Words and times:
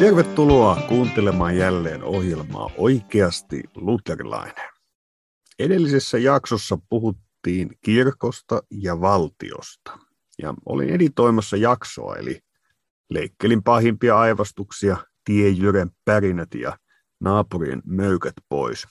Tervetuloa 0.00 0.82
kuuntelemaan 0.88 1.56
jälleen 1.56 2.04
ohjelmaa 2.04 2.70
Oikeasti 2.76 3.62
luterilainen. 3.74 4.68
Edellisessä 5.58 6.18
jaksossa 6.18 6.78
puhuttiin 6.88 7.70
kirkosta 7.84 8.62
ja 8.70 9.00
valtiosta. 9.00 9.98
Ja 10.42 10.54
olin 10.66 10.90
editoimassa 10.90 11.56
jaksoa, 11.56 12.16
eli 12.16 12.40
leikkelin 13.10 13.62
pahimpia 13.62 14.18
aivastuksia, 14.18 14.96
tiejyren 15.24 15.90
pärinät 16.04 16.54
ja 16.54 16.78
naapurien 17.20 17.82
möykät 17.86 18.34
pois. 18.48 18.86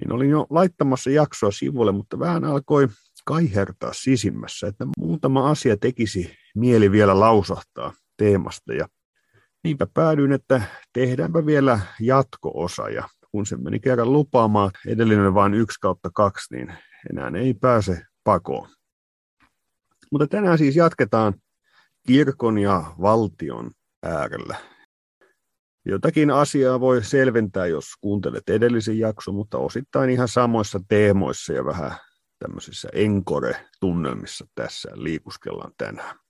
Niin 0.00 0.12
olin 0.12 0.30
jo 0.30 0.46
laittamassa 0.50 1.10
jaksoa 1.10 1.50
sivulle, 1.50 1.92
mutta 1.92 2.18
vähän 2.18 2.44
alkoi 2.44 2.88
kaihertaa 3.24 3.92
sisimmässä, 3.92 4.66
että 4.66 4.86
muutama 4.98 5.50
asia 5.50 5.76
tekisi 5.76 6.36
mieli 6.54 6.90
vielä 6.90 7.20
lausahtaa 7.20 7.92
teemasta. 8.16 8.74
Ja 8.74 8.88
niinpä 9.64 9.86
päädyin, 9.94 10.32
että 10.32 10.62
tehdäänpä 10.92 11.46
vielä 11.46 11.80
jatko-osa. 12.00 12.88
Ja 12.88 13.08
kun 13.30 13.46
se 13.46 13.56
meni 13.56 13.80
kerran 13.80 14.12
lupaamaan, 14.12 14.70
edellinen 14.86 15.34
vain 15.34 15.54
yksi 15.54 15.80
kautta 15.80 16.10
kaksi, 16.14 16.54
niin 16.54 16.74
enää 17.10 17.30
ei 17.38 17.54
pääse 17.54 18.02
pakoon. 18.24 18.68
Mutta 20.12 20.26
tänään 20.26 20.58
siis 20.58 20.76
jatketaan 20.76 21.34
kirkon 22.06 22.58
ja 22.58 22.94
valtion 23.00 23.70
äärellä. 24.02 24.56
Jotakin 25.86 26.30
asiaa 26.30 26.80
voi 26.80 27.04
selventää, 27.04 27.66
jos 27.66 27.84
kuuntelet 28.00 28.48
edellisen 28.48 28.98
jakson, 28.98 29.34
mutta 29.34 29.58
osittain 29.58 30.10
ihan 30.10 30.28
samoissa 30.28 30.80
teemoissa 30.88 31.52
ja 31.52 31.64
vähän 31.64 31.92
tämmöisissä 32.38 32.88
enkore-tunnelmissa 32.92 34.46
tässä 34.54 34.88
liikuskellaan 34.94 35.72
tänään. 35.78 36.23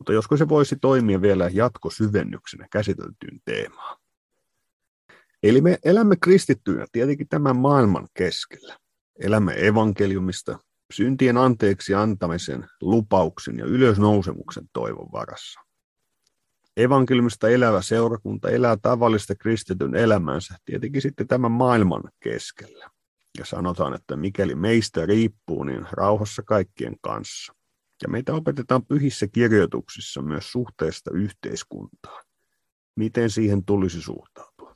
Mutta 0.00 0.12
joskus 0.12 0.38
se 0.38 0.48
voisi 0.48 0.76
toimia 0.80 1.22
vielä 1.22 1.50
jatkosyvennyksenä 1.52 2.66
käsiteltyyn 2.72 3.40
teemaan. 3.44 3.98
Eli 5.42 5.60
me 5.60 5.78
elämme 5.84 6.16
kristittyinä 6.16 6.86
tietenkin 6.92 7.28
tämän 7.28 7.56
maailman 7.56 8.08
keskellä. 8.14 8.78
Elämme 9.18 9.66
evankeliumista, 9.66 10.58
syntien 10.92 11.36
anteeksi 11.36 11.94
antamisen, 11.94 12.68
lupauksen 12.80 13.58
ja 13.58 13.64
ylösnousemuksen 13.64 14.64
toivon 14.72 15.12
varassa. 15.12 15.60
Evankeliumista 16.76 17.48
elävä 17.48 17.82
seurakunta 17.82 18.50
elää 18.50 18.76
tavallista 18.82 19.34
kristityn 19.34 19.94
elämänsä 19.96 20.54
tietenkin 20.64 21.02
sitten 21.02 21.28
tämän 21.28 21.52
maailman 21.52 22.02
keskellä. 22.20 22.90
Ja 23.38 23.44
sanotaan, 23.44 23.94
että 23.94 24.16
mikäli 24.16 24.54
meistä 24.54 25.06
riippuu, 25.06 25.64
niin 25.64 25.86
rauhassa 25.92 26.42
kaikkien 26.42 26.96
kanssa. 27.00 27.54
Ja 28.02 28.08
meitä 28.08 28.34
opetetaan 28.34 28.86
pyhissä 28.86 29.28
kirjoituksissa 29.28 30.22
myös 30.22 30.52
suhteesta 30.52 31.10
yhteiskuntaan. 31.14 32.24
Miten 32.96 33.30
siihen 33.30 33.64
tulisi 33.64 34.02
suhtautua? 34.02 34.74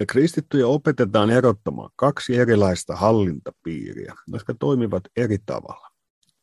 Ja 0.00 0.06
kristittyjä 0.06 0.66
opetetaan 0.66 1.30
erottamaan 1.30 1.90
kaksi 1.96 2.36
erilaista 2.36 2.96
hallintapiiriä, 2.96 4.14
jotka 4.26 4.54
toimivat 4.54 5.02
eri 5.16 5.38
tavalla. 5.46 5.88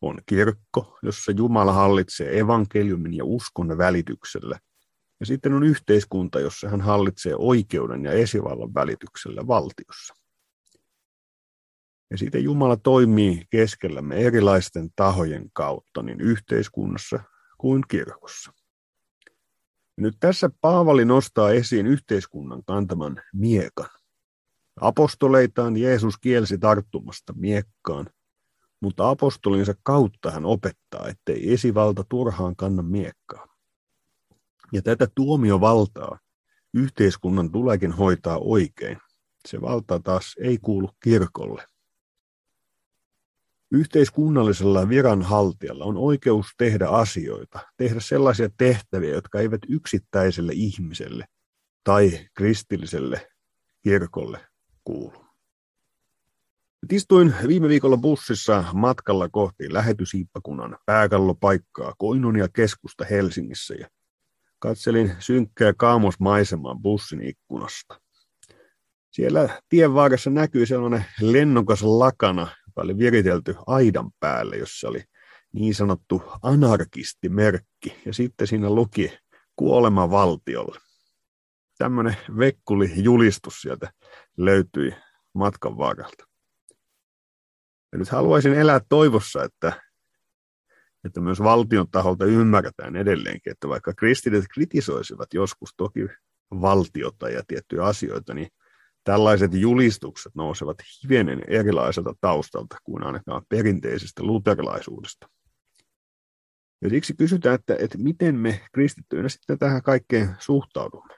On 0.02 0.20
kirkko, 0.26 1.00
jossa 1.04 1.32
Jumala 1.32 1.74
hallitsee 1.74 2.40
evankeliumin 2.40 3.14
ja 3.14 3.26
uskon 3.26 3.78
välityksellä. 3.78 4.60
Ja 5.20 5.26
sitten 5.26 5.54
on 5.54 5.64
yhteiskunta, 5.64 6.40
jossa 6.40 6.70
hän 6.70 6.82
hallitsee 6.82 7.36
oikeuden 7.38 8.06
ja 8.06 8.12
esivallan 8.12 8.74
välityksellä 8.74 9.48
valtiossa. 9.48 10.14
Ja 12.12 12.18
sitten 12.18 12.44
Jumala 12.44 12.78
toimii 12.78 13.46
keskellämme 13.50 14.16
erilaisten 14.16 14.90
tahojen 14.96 15.50
kautta 15.54 16.04
niin 16.04 16.22
yhteiskunnassa 16.22 17.20
kuin 17.58 17.84
kirkossa. 17.88 18.54
Nyt 19.98 20.18
tässä 20.20 20.50
Paavali 20.62 21.06
nostaa 21.06 21.52
esiin 21.52 21.88
yhteiskunnan 21.88 22.64
kantaman 22.64 23.22
miekan. 23.34 23.90
Apostoleitaan 24.82 25.78
Jeesus 25.78 26.18
kielsi 26.18 26.58
tarttumasta 26.58 27.34
miekkaan, 27.34 28.10
mutta 28.80 29.10
apostolinsa 29.10 29.74
kautta 29.84 30.32
hän 30.32 30.46
opettaa, 30.46 31.08
ettei 31.08 31.54
esivalta 31.54 32.04
turhaan 32.10 32.56
kanna 32.56 32.84
miekkaa. 32.84 33.48
Ja 34.74 34.82
tätä 34.82 35.08
tuomiovaltaa 35.16 36.20
yhteiskunnan 36.74 37.52
tuleekin 37.52 37.92
hoitaa 37.92 38.38
oikein. 38.38 38.98
Se 39.48 39.62
valta 39.62 40.00
taas 40.00 40.36
ei 40.40 40.58
kuulu 40.58 40.90
kirkolle. 41.04 41.71
Yhteiskunnallisella 43.72 44.90
viranhaltijalla 44.90 45.86
on 45.86 45.98
oikeus 45.98 46.48
tehdä 46.58 46.88
asioita, 46.88 47.60
tehdä 47.78 48.00
sellaisia 48.00 48.50
tehtäviä, 48.58 49.14
jotka 49.14 49.40
eivät 49.40 49.62
yksittäiselle 49.70 50.52
ihmiselle 50.56 51.26
tai 51.84 52.20
kristilliselle 52.34 53.28
kirkolle 53.84 54.40
kuulu. 54.84 55.26
Nyt 56.82 56.94
istuin 56.94 57.34
viime 57.48 57.68
viikolla 57.68 57.98
bussissa 57.98 58.66
matkalla 58.74 59.30
kohti 59.30 59.74
lähetysiippakunnan 59.74 60.78
pääkallopaikkaa 60.86 61.94
Koinonia 61.98 62.48
keskusta 62.54 63.06
Helsingissä 63.06 63.74
ja 63.74 63.88
katselin 64.60 65.16
synkkää 65.20 65.74
kaamosmaisemaa 65.78 66.76
bussin 66.76 67.22
ikkunasta. 67.22 68.02
Siellä 69.12 69.62
tien 69.70 69.94
varressa 69.94 70.30
näkyi 70.30 70.66
sellainen 70.66 71.06
lennokas 71.22 71.84
lakana, 71.84 72.48
joka 72.72 72.82
oli 72.82 72.98
viritelty 72.98 73.56
aidan 73.68 74.12
päälle, 74.20 74.58
jossa 74.58 74.88
oli 74.88 75.04
niin 75.54 75.76
sanottu 75.76 76.24
anarkistimerkki, 76.42 78.02
ja 78.06 78.14
sitten 78.14 78.48
siinä 78.48 78.70
luki 78.70 79.18
kuolema 79.56 80.10
valtiolle. 80.10 80.80
Tämmöinen 81.78 82.18
vekkuli 82.38 82.92
julistus 82.96 83.62
sieltä 83.62 83.92
löytyi 84.38 84.96
matkan 85.34 85.78
varrelta. 85.78 86.26
Ja 87.92 87.98
nyt 87.98 88.10
haluaisin 88.10 88.54
elää 88.54 88.82
toivossa, 88.90 89.44
että, 89.44 89.82
että 91.04 91.22
myös 91.22 91.40
valtion 91.40 91.88
taholta 91.92 92.26
ymmärretään 92.26 92.96
edelleenkin, 92.96 93.52
että 93.52 93.70
vaikka 93.70 93.94
kristityt 93.94 94.46
kritisoisivat 94.54 95.34
joskus 95.34 95.74
toki 95.78 96.00
valtiota 96.52 97.30
ja 97.30 97.44
tiettyjä 97.48 97.84
asioita, 97.84 98.34
niin 98.34 98.50
tällaiset 99.04 99.54
julistukset 99.54 100.36
nousevat 100.36 100.78
hivenen 101.04 101.42
erilaiselta 101.48 102.14
taustalta 102.22 102.78
kuin 102.84 103.04
ainakaan 103.04 103.42
perinteisestä 103.50 104.24
luterilaisuudesta. 104.24 105.30
Ja 106.82 106.90
siksi 106.90 107.14
kysytään, 107.14 107.56
että, 107.56 107.76
että 107.80 107.98
miten 107.98 108.36
me 108.36 108.62
kristittyinä 108.74 109.30
sitten 109.30 109.60
tähän 109.60 109.82
kaikkeen 109.82 110.36
suhtaudumme. 110.40 111.16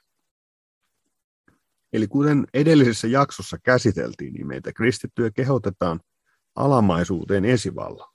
Eli 1.93 2.07
kuten 2.07 2.47
edellisessä 2.53 3.07
jaksossa 3.07 3.57
käsiteltiin, 3.63 4.33
niin 4.33 4.47
meitä 4.47 4.73
kristittyjä 4.73 5.31
kehotetaan 5.31 5.99
alamaisuuteen 6.55 7.45
esivalla. 7.45 8.13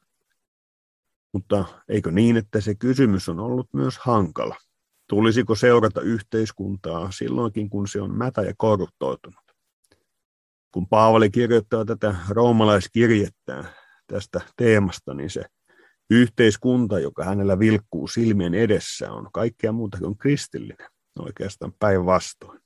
Mutta 1.32 1.64
eikö 1.88 2.10
niin, 2.10 2.36
että 2.36 2.60
se 2.60 2.74
kysymys 2.74 3.28
on 3.28 3.40
ollut 3.40 3.68
myös 3.72 3.98
hankala? 3.98 4.56
Tulisiko 5.08 5.54
seurata 5.54 6.00
yhteiskuntaa 6.00 7.10
silloinkin, 7.10 7.70
kun 7.70 7.88
se 7.88 8.00
on 8.00 8.14
mätä 8.14 8.42
ja 8.42 8.54
korruptoitunut? 8.56 9.47
Kun 10.72 10.86
Paavali 10.88 11.30
kirjoittaa 11.30 11.84
tätä 11.84 12.14
roomalaiskirjettä 12.28 13.64
tästä 14.06 14.40
teemasta, 14.56 15.14
niin 15.14 15.30
se 15.30 15.44
yhteiskunta, 16.10 16.98
joka 16.98 17.24
hänellä 17.24 17.58
vilkkuu 17.58 18.08
silmien 18.08 18.54
edessä, 18.54 19.12
on 19.12 19.28
kaikkea 19.32 19.72
muuta 19.72 19.98
kuin 19.98 20.18
kristillinen, 20.18 20.88
oikeastaan 21.18 21.72
päinvastoin. 21.78 22.60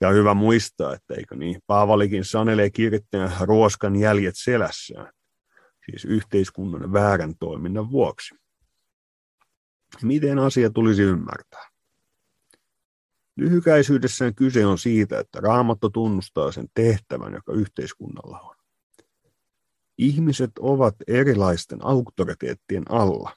Ja 0.00 0.08
on 0.08 0.14
hyvä 0.14 0.34
muistaa, 0.34 0.94
että 0.94 1.14
eikö 1.14 1.36
niin, 1.36 1.60
Paavalikin 1.66 2.24
sanelee 2.24 2.70
kirjoittajan 2.70 3.32
ruoskan 3.40 3.96
jäljet 3.96 4.34
selässään, 4.36 5.12
siis 5.86 6.04
yhteiskunnan 6.04 6.92
väärän 6.92 7.34
toiminnan 7.38 7.90
vuoksi. 7.90 8.34
Miten 10.02 10.38
asia 10.38 10.70
tulisi 10.70 11.02
ymmärtää? 11.02 11.73
Lyhykäisyydessään 13.36 14.34
kyse 14.34 14.66
on 14.66 14.78
siitä, 14.78 15.18
että 15.18 15.40
raamatto 15.40 15.88
tunnustaa 15.88 16.52
sen 16.52 16.66
tehtävän, 16.74 17.32
joka 17.32 17.52
yhteiskunnalla 17.52 18.40
on. 18.40 18.56
Ihmiset 19.98 20.50
ovat 20.58 20.94
erilaisten 21.08 21.78
auktoriteettien 21.84 22.82
alla, 22.88 23.30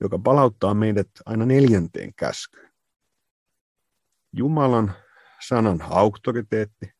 joka 0.00 0.18
palauttaa 0.18 0.74
meidät 0.74 1.08
aina 1.26 1.46
neljänteen 1.46 2.14
käskyyn. 2.14 2.72
Jumalan 4.32 4.92
sanan 5.48 5.82
auktoriteetti 5.82 6.92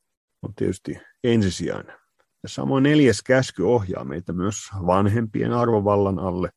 on 0.42 0.54
tietysti 0.54 0.98
ensisijainen. 1.24 1.96
Ja 2.42 2.48
samoin 2.48 2.82
neljäs 2.82 3.22
käsky 3.22 3.62
ohjaa 3.62 4.04
meitä 4.04 4.32
myös 4.32 4.56
vanhempien 4.86 5.52
arvovallan 5.52 6.18
alle, 6.18 6.50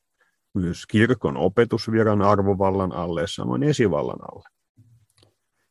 myös 0.53 0.85
kirkon 0.85 1.37
opetusviran 1.37 2.21
arvovallan 2.21 2.91
alle 2.91 3.21
ja 3.21 3.27
samoin 3.27 3.63
esivallan 3.63 4.19
alle. 4.21 4.58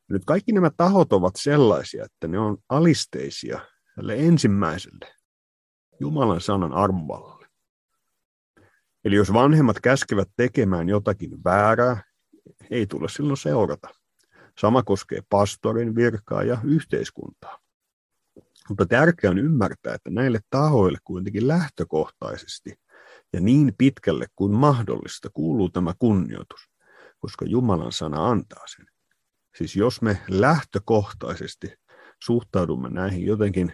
Nyt 0.09 0.25
kaikki 0.25 0.53
nämä 0.53 0.71
tahot 0.77 1.13
ovat 1.13 1.35
sellaisia, 1.37 2.05
että 2.05 2.29
ne 2.29 2.39
on 2.39 2.59
alisteisia 2.69 3.61
tälle 3.97 4.17
ensimmäiselle 4.17 5.15
Jumalan 6.01 6.41
sanan 6.41 6.73
armovallalle. 6.73 7.47
Eli 9.05 9.17
jos 9.17 9.33
vanhemmat 9.33 9.81
käskevät 9.81 10.29
tekemään 10.37 10.89
jotakin 10.89 11.45
väärää, 11.45 12.03
ei 12.71 12.87
tule 12.87 13.09
silloin 13.09 13.37
seurata. 13.37 13.89
Sama 14.59 14.83
koskee 14.83 15.23
pastorin 15.29 15.95
virkaa 15.95 16.43
ja 16.43 16.59
yhteiskuntaa. 16.65 17.59
Mutta 18.69 18.87
tärkeää 18.87 19.31
on 19.31 19.39
ymmärtää, 19.39 19.95
että 19.95 20.11
näille 20.11 20.41
tahoille 20.51 20.99
kuitenkin 21.05 21.49
lähtökohtaisesti 21.49 22.75
ja 23.33 23.41
niin 23.41 23.75
pitkälle 23.79 24.27
kuin 24.37 24.53
mahdollista 24.53 25.29
kuuluu 25.35 25.69
tämä 25.69 25.93
kunnioitus, 25.99 26.61
koska 27.19 27.45
Jumalan 27.45 27.93
sana 27.93 28.29
antaa 28.29 28.65
sen. 28.67 28.87
Siis 29.59 29.77
jos 29.77 30.03
me 30.03 30.19
lähtökohtaisesti 30.29 31.75
suhtaudumme 32.25 32.89
näihin 32.89 33.27
jotenkin 33.27 33.73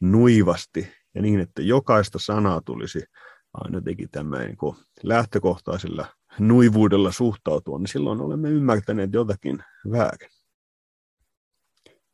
nuivasti 0.00 0.88
ja 1.14 1.22
niin, 1.22 1.40
että 1.40 1.62
jokaista 1.62 2.18
sanaa 2.18 2.60
tulisi 2.60 3.04
aina 3.52 3.78
jotenkin 3.78 4.10
tämmöinen 4.10 4.48
niin 4.48 4.76
lähtökohtaisella 5.02 6.06
nuivuudella 6.38 7.12
suhtautua, 7.12 7.78
niin 7.78 7.88
silloin 7.88 8.20
olemme 8.20 8.48
ymmärtäneet 8.48 9.12
jotakin 9.12 9.64
väärin. 9.90 10.30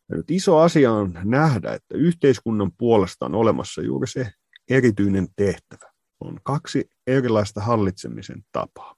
Ja 0.08 0.16
nyt 0.16 0.30
iso 0.30 0.58
asia 0.58 0.92
on 0.92 1.18
nähdä, 1.24 1.72
että 1.72 1.96
yhteiskunnan 1.96 2.72
puolesta 2.78 3.26
on 3.26 3.34
olemassa 3.34 3.82
juuri 3.82 4.06
se 4.06 4.32
erityinen 4.68 5.28
tehtävä. 5.36 5.92
On 6.20 6.40
kaksi 6.42 6.90
erilaista 7.06 7.60
hallitsemisen 7.60 8.44
tapaa. 8.52 8.94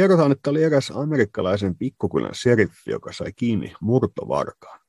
Kerrotaan, 0.00 0.32
että 0.32 0.50
oli 0.50 0.62
eräs 0.62 0.92
amerikkalaisen 0.94 1.76
pikkukylän 1.76 2.34
seriffi, 2.34 2.90
joka 2.90 3.12
sai 3.12 3.32
kiinni 3.32 3.72
murtovarkaan. 3.80 4.80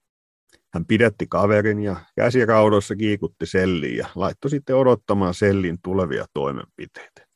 Hän 0.73 0.85
pidätti 0.85 1.27
kaverin 1.29 1.79
ja 1.79 1.95
käsiraudoissa 2.15 2.95
kiikutti 2.95 3.45
selliin 3.45 3.97
ja 3.97 4.07
laittoi 4.15 4.49
sitten 4.49 4.75
odottamaan 4.75 5.33
sellin 5.33 5.77
tulevia 5.83 6.25
toimenpiteitä. 6.33 7.27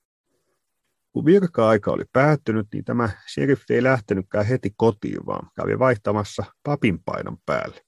Kun 1.11 1.25
virka-aika 1.25 1.91
oli 1.91 2.03
päättynyt, 2.13 2.67
niin 2.73 2.85
tämä 2.85 3.09
sheriffi 3.33 3.73
ei 3.73 3.83
lähtenytkään 3.83 4.45
heti 4.45 4.73
kotiin, 4.77 5.25
vaan 5.25 5.49
kävi 5.55 5.79
vaihtamassa 5.79 6.43
papin 6.63 7.03
painon 7.03 7.37
päälle. 7.45 7.81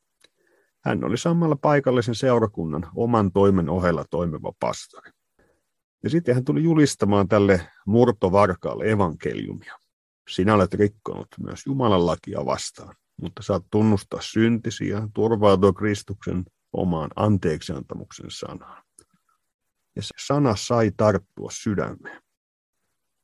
Hän 0.84 1.04
oli 1.04 1.18
samalla 1.18 1.56
paikallisen 1.56 2.16
seurakunnan 2.16 2.90
oman 2.96 3.32
toimen 3.32 3.70
ohella 3.70 4.06
toimiva 4.10 4.52
pastori. 4.60 5.17
Ja 6.04 6.10
sitten 6.10 6.36
hän 6.36 6.46
tuli 6.46 6.64
julistamaan 6.64 7.28
tälle 7.28 7.68
murtovarkaalle 7.86 8.92
evankeliumia. 8.92 9.78
Sinä 10.30 10.54
olet 10.54 10.74
rikkonut 10.74 11.28
myös 11.44 11.66
Jumalan 11.66 12.06
lakia 12.06 12.46
vastaan, 12.46 12.96
mutta 13.22 13.44
saat 13.44 13.64
tunnustaa 13.72 14.22
syntisi 14.22 14.88
ja 14.88 15.08
turvautua 15.14 15.74
Kristuksen 15.74 16.46
omaan 16.74 17.10
anteeksiantamuksen 17.16 18.32
sanaan. 18.32 18.84
Ja 19.96 20.02
se 20.02 20.14
sana 20.28 20.56
sai 20.56 20.92
tarttua 20.98 21.50
sydämeen. 21.52 22.22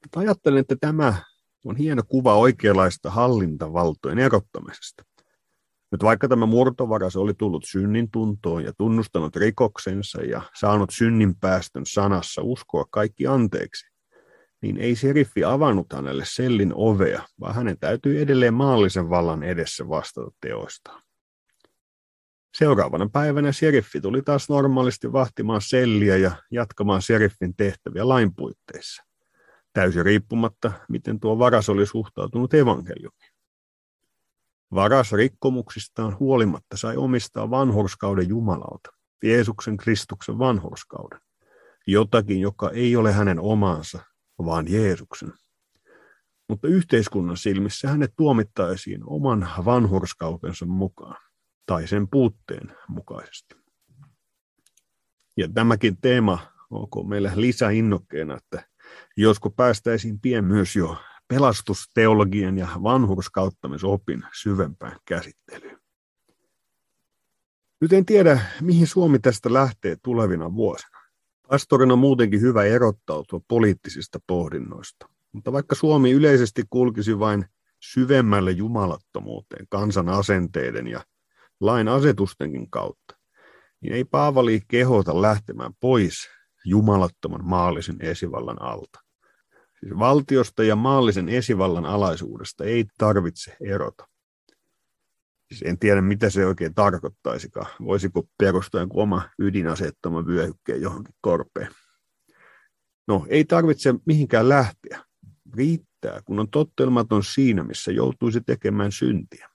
Mutta 0.05 0.19
ajattelen, 0.19 0.61
että 0.61 0.75
tämä 0.81 1.23
on 1.63 1.75
hieno 1.75 2.03
kuva 2.07 2.35
oikeanlaista 2.35 3.11
hallintavaltojen 3.11 4.19
erottamisesta. 4.19 5.03
Nyt 5.93 6.03
vaikka 6.03 6.27
tämä 6.27 6.45
murtovaras 6.45 7.15
oli 7.15 7.33
tullut 7.33 7.63
synnin 7.67 8.11
tuntoon 8.11 8.63
ja 8.63 8.73
tunnustanut 8.77 9.35
rikoksensa 9.35 10.21
ja 10.21 10.41
saanut 10.59 10.89
synnin 10.89 11.35
päästön 11.35 11.85
sanassa 11.85 12.41
uskoa 12.41 12.85
kaikki 12.89 13.27
anteeksi, 13.27 13.85
niin 14.61 14.77
ei 14.77 14.95
seriffi 14.95 15.43
avannut 15.43 15.93
hänelle 15.93 16.23
sellin 16.27 16.71
ovea, 16.75 17.21
vaan 17.39 17.55
hänen 17.55 17.79
täytyy 17.79 18.21
edelleen 18.21 18.53
maallisen 18.53 19.09
vallan 19.09 19.43
edessä 19.43 19.89
vastata 19.89 20.31
teoistaan. 20.41 21.03
Seuraavana 22.57 23.09
päivänä 23.13 23.51
seriffi 23.51 24.01
tuli 24.01 24.21
taas 24.21 24.49
normaalisti 24.49 25.11
vahtimaan 25.11 25.61
selliä 25.61 26.17
ja 26.17 26.31
jatkamaan 26.51 27.01
seriffin 27.01 27.55
tehtäviä 27.55 28.07
lain 28.07 28.35
puitteissa 28.35 29.03
täysin 29.73 30.05
riippumatta, 30.05 30.71
miten 30.89 31.19
tuo 31.19 31.39
varas 31.39 31.69
oli 31.69 31.85
suhtautunut 31.85 32.53
evankeliumiin. 32.53 33.32
Varas 34.73 35.11
rikkomuksistaan 35.11 36.19
huolimatta 36.19 36.77
sai 36.77 36.97
omistaa 36.97 37.49
vanhurskauden 37.49 38.29
Jumalalta, 38.29 38.89
Jeesuksen 39.23 39.77
Kristuksen 39.77 40.39
vanhurskauden, 40.39 41.19
jotakin, 41.87 42.39
joka 42.39 42.69
ei 42.69 42.95
ole 42.95 43.11
hänen 43.11 43.39
omaansa, 43.39 43.99
vaan 44.45 44.71
Jeesuksen. 44.71 45.33
Mutta 46.49 46.67
yhteiskunnan 46.67 47.37
silmissä 47.37 47.87
hänet 47.89 48.13
tuomittaisiin 48.17 49.01
oman 49.05 49.49
vanhurskautensa 49.65 50.65
mukaan, 50.65 51.21
tai 51.65 51.87
sen 51.87 52.07
puutteen 52.07 52.75
mukaisesti. 52.87 53.55
Ja 55.37 55.47
tämäkin 55.53 55.97
teema 56.01 56.39
onko 56.69 57.03
meillä 57.03 57.31
lisäinnokkeena, 57.35 58.37
että 58.37 58.67
josko 59.17 59.49
päästäisiin 59.49 60.19
pien 60.19 60.45
myös 60.45 60.75
jo 60.75 60.97
pelastusteologian 61.33 62.57
ja 62.57 62.67
vanhurskauttamisopin 62.83 64.23
syvempään 64.41 64.97
käsittelyyn. 65.05 65.79
Nyt 67.81 67.93
en 67.93 68.05
tiedä, 68.05 68.41
mihin 68.61 68.87
Suomi 68.87 69.19
tästä 69.19 69.53
lähtee 69.53 69.95
tulevina 70.03 70.55
vuosina. 70.55 70.99
Pastorina 71.47 71.93
on 71.93 71.99
muutenkin 71.99 72.41
hyvä 72.41 72.63
erottautua 72.63 73.41
poliittisista 73.47 74.19
pohdinnoista. 74.27 75.09
Mutta 75.31 75.53
vaikka 75.53 75.75
Suomi 75.75 76.11
yleisesti 76.11 76.63
kulkisi 76.69 77.19
vain 77.19 77.45
syvemmälle 77.79 78.51
jumalattomuuteen 78.51 79.65
kansan 79.69 80.09
asenteiden 80.09 80.87
ja 80.87 81.03
lain 81.59 81.87
asetustenkin 81.87 82.69
kautta, 82.69 83.17
niin 83.81 83.93
ei 83.93 84.03
Paavali 84.03 84.61
kehota 84.67 85.21
lähtemään 85.21 85.71
pois 85.79 86.29
jumalattoman 86.65 87.45
maallisen 87.45 87.97
esivallan 87.99 88.61
alta. 88.61 89.02
Siis 89.83 89.99
valtiosta 89.99 90.63
ja 90.63 90.75
maallisen 90.75 91.29
esivallan 91.29 91.85
alaisuudesta 91.85 92.63
ei 92.63 92.85
tarvitse 92.97 93.57
erota. 93.61 94.07
Siis 95.47 95.61
en 95.65 95.79
tiedä, 95.79 96.01
mitä 96.01 96.29
se 96.29 96.45
oikein 96.45 96.73
tarkoittaisikaan. 96.73 97.65
Voisiko 97.85 98.23
perustaa 98.37 98.81
joku 98.81 99.01
oma 99.01 99.29
ydinasettama 99.39 100.25
vyöhykkeen 100.25 100.81
johonkin 100.81 101.15
korpeen. 101.21 101.67
No, 103.07 103.25
ei 103.29 103.45
tarvitse 103.45 103.93
mihinkään 104.05 104.49
lähteä. 104.49 105.03
Riittää, 105.55 106.21
kun 106.25 106.39
on 106.39 106.49
tottelmaton 106.49 107.23
siinä, 107.23 107.63
missä 107.63 107.91
joutuisi 107.91 108.41
tekemään 108.41 108.91
syntiä. 108.91 109.49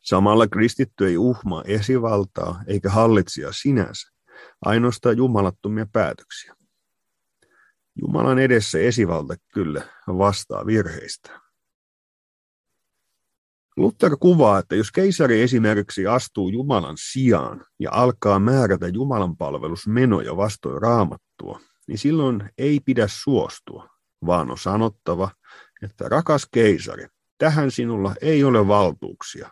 Samalla 0.00 0.48
kristitty 0.48 1.06
ei 1.06 1.16
uhmaa 1.16 1.62
esivaltaa 1.66 2.62
eikä 2.66 2.90
hallitsija 2.90 3.52
sinänsä, 3.52 4.10
ainoastaan 4.64 5.16
jumalattomia 5.16 5.86
päätöksiä. 5.92 6.59
Jumalan 8.02 8.38
edessä 8.38 8.78
esivalta 8.78 9.34
kyllä 9.54 9.82
vastaa 10.06 10.66
virheistä. 10.66 11.40
Luther 13.76 14.16
kuvaa, 14.20 14.58
että 14.58 14.76
jos 14.76 14.92
keisari 14.92 15.42
esimerkiksi 15.42 16.06
astuu 16.06 16.48
Jumalan 16.48 16.96
sijaan 16.98 17.64
ja 17.78 17.90
alkaa 17.92 18.38
määrätä 18.38 18.88
Jumalan 18.88 19.36
palvelusmenoja 19.36 20.36
vastoin 20.36 20.82
raamattua, 20.82 21.60
niin 21.88 21.98
silloin 21.98 22.50
ei 22.58 22.80
pidä 22.80 23.06
suostua, 23.08 23.88
vaan 24.26 24.50
on 24.50 24.58
sanottava, 24.58 25.30
että 25.82 26.08
rakas 26.08 26.46
keisari, 26.52 27.06
tähän 27.38 27.70
sinulla 27.70 28.14
ei 28.20 28.44
ole 28.44 28.68
valtuuksia, 28.68 29.50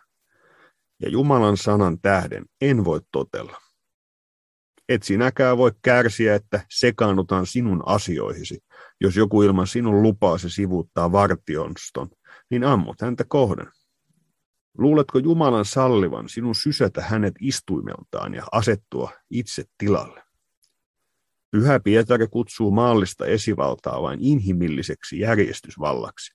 ja 1.01 1.09
Jumalan 1.09 1.57
sanan 1.57 1.99
tähden 2.01 2.45
en 2.61 2.85
voi 2.85 3.01
totella. 3.11 3.68
Et 4.89 5.03
sinäkään 5.03 5.57
voi 5.57 5.71
kärsiä, 5.81 6.35
että 6.35 6.65
sekaannutaan 6.69 7.45
sinun 7.45 7.83
asioihisi. 7.85 8.63
Jos 9.01 9.15
joku 9.15 9.41
ilman 9.41 9.67
sinun 9.67 10.01
lupaasi 10.01 10.49
sivuuttaa 10.49 11.11
vartionston, 11.11 12.09
niin 12.49 12.63
ammut 12.63 13.01
häntä 13.01 13.23
kohden. 13.27 13.67
Luuletko 14.77 15.19
Jumalan 15.19 15.65
sallivan 15.65 16.29
sinun 16.29 16.55
sysätä 16.55 17.01
hänet 17.01 17.33
istuimeltaan 17.41 18.33
ja 18.33 18.43
asettua 18.51 19.11
itse 19.29 19.63
tilalle? 19.77 20.23
Pyhä 21.51 21.79
Pietari 21.79 22.27
kutsuu 22.27 22.71
maallista 22.71 23.25
esivaltaa 23.25 24.01
vain 24.01 24.19
inhimilliseksi 24.21 25.19
järjestysvallaksi. 25.19 26.33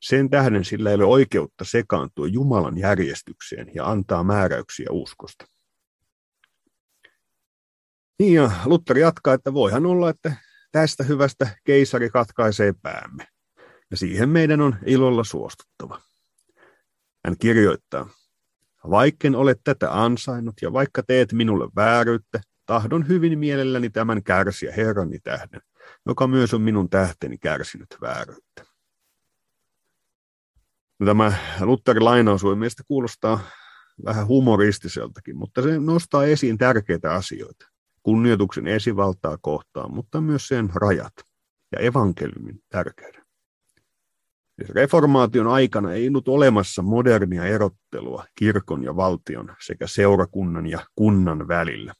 Sen 0.00 0.30
tähden 0.30 0.64
sillä 0.64 0.90
ei 0.90 0.94
ole 0.94 1.04
oikeutta 1.04 1.64
sekaantua 1.64 2.26
Jumalan 2.26 2.78
järjestykseen 2.78 3.70
ja 3.74 3.90
antaa 3.90 4.24
määräyksiä 4.24 4.86
uskosta. 4.90 5.57
Niin 8.18 8.34
ja 8.34 8.50
Luther 8.64 8.98
jatkaa, 8.98 9.34
että 9.34 9.54
voihan 9.54 9.86
olla, 9.86 10.10
että 10.10 10.32
tästä 10.72 11.04
hyvästä 11.04 11.56
keisari 11.64 12.10
katkaisee 12.10 12.72
päämme. 12.82 13.26
Ja 13.90 13.96
siihen 13.96 14.28
meidän 14.28 14.60
on 14.60 14.76
ilolla 14.86 15.24
suostuttava. 15.24 16.00
Hän 17.24 17.38
kirjoittaa, 17.38 18.08
vaikken 18.90 19.34
olet 19.34 19.60
tätä 19.64 20.02
ansainnut 20.02 20.54
ja 20.62 20.72
vaikka 20.72 21.02
teet 21.02 21.32
minulle 21.32 21.68
vääryyttä, 21.76 22.40
tahdon 22.66 23.08
hyvin 23.08 23.38
mielelläni 23.38 23.90
tämän 23.90 24.22
kärsiä 24.22 24.72
Herrani 24.72 25.18
tähden, 25.18 25.60
joka 26.06 26.26
myös 26.26 26.54
on 26.54 26.62
minun 26.62 26.90
tähteni 26.90 27.38
kärsinyt 27.38 27.96
vääryyttä. 28.00 28.64
No, 30.98 31.06
tämä 31.06 31.32
Lutherin 31.60 32.04
lainaus 32.04 32.42
voi 32.42 32.56
mielestä 32.56 32.82
kuulostaa 32.88 33.40
vähän 34.04 34.26
humoristiseltakin, 34.26 35.36
mutta 35.36 35.62
se 35.62 35.78
nostaa 35.78 36.24
esiin 36.24 36.58
tärkeitä 36.58 37.14
asioita 37.14 37.77
kunnioituksen 38.08 38.66
esivaltaa 38.66 39.38
kohtaan, 39.40 39.94
mutta 39.94 40.20
myös 40.20 40.48
sen 40.48 40.70
rajat 40.74 41.12
ja 41.72 41.78
evankeliumin 41.78 42.60
tärkeyden. 42.68 43.22
Reformaation 44.68 45.46
aikana 45.46 45.92
ei 45.92 46.08
ollut 46.08 46.28
olemassa 46.28 46.82
modernia 46.82 47.44
erottelua 47.44 48.24
kirkon 48.34 48.84
ja 48.84 48.96
valtion 48.96 49.54
sekä 49.66 49.86
seurakunnan 49.86 50.66
ja 50.66 50.78
kunnan 50.94 51.48
välillä. 51.48 51.94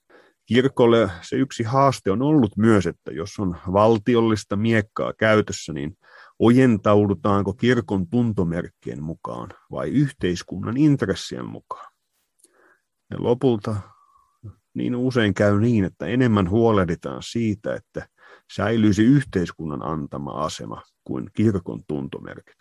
Kirkolle 0.47 1.11
se 1.23 1.37
yksi 1.37 1.63
haaste 1.63 2.11
on 2.11 2.23
ollut 2.23 2.57
myös, 2.57 2.87
että 2.87 3.13
jos 3.13 3.39
on 3.39 3.57
valtiollista 3.73 4.57
miekkaa 4.57 5.13
käytössä, 5.13 5.73
niin 5.73 5.99
ojentaudutaanko 6.39 7.53
kirkon 7.53 8.09
tuntomerkkien 8.09 9.03
mukaan 9.03 9.49
vai 9.71 9.89
yhteiskunnan 9.89 10.77
intressien 10.77 11.47
mukaan. 11.47 11.93
Ja 13.11 13.17
lopulta 13.23 13.77
niin 14.79 14.97
usein 14.97 15.35
käy 15.35 15.61
niin, 15.61 15.85
että 15.85 16.07
enemmän 16.07 16.51
huolehditaan 16.51 17.23
siitä, 17.23 17.75
että 17.75 18.09
säilyisi 18.55 19.05
yhteiskunnan 19.05 19.83
antama 19.83 20.31
asema 20.31 20.83
kuin 21.05 21.31
kirkon 21.33 21.85
tuntomerkit. 21.87 22.57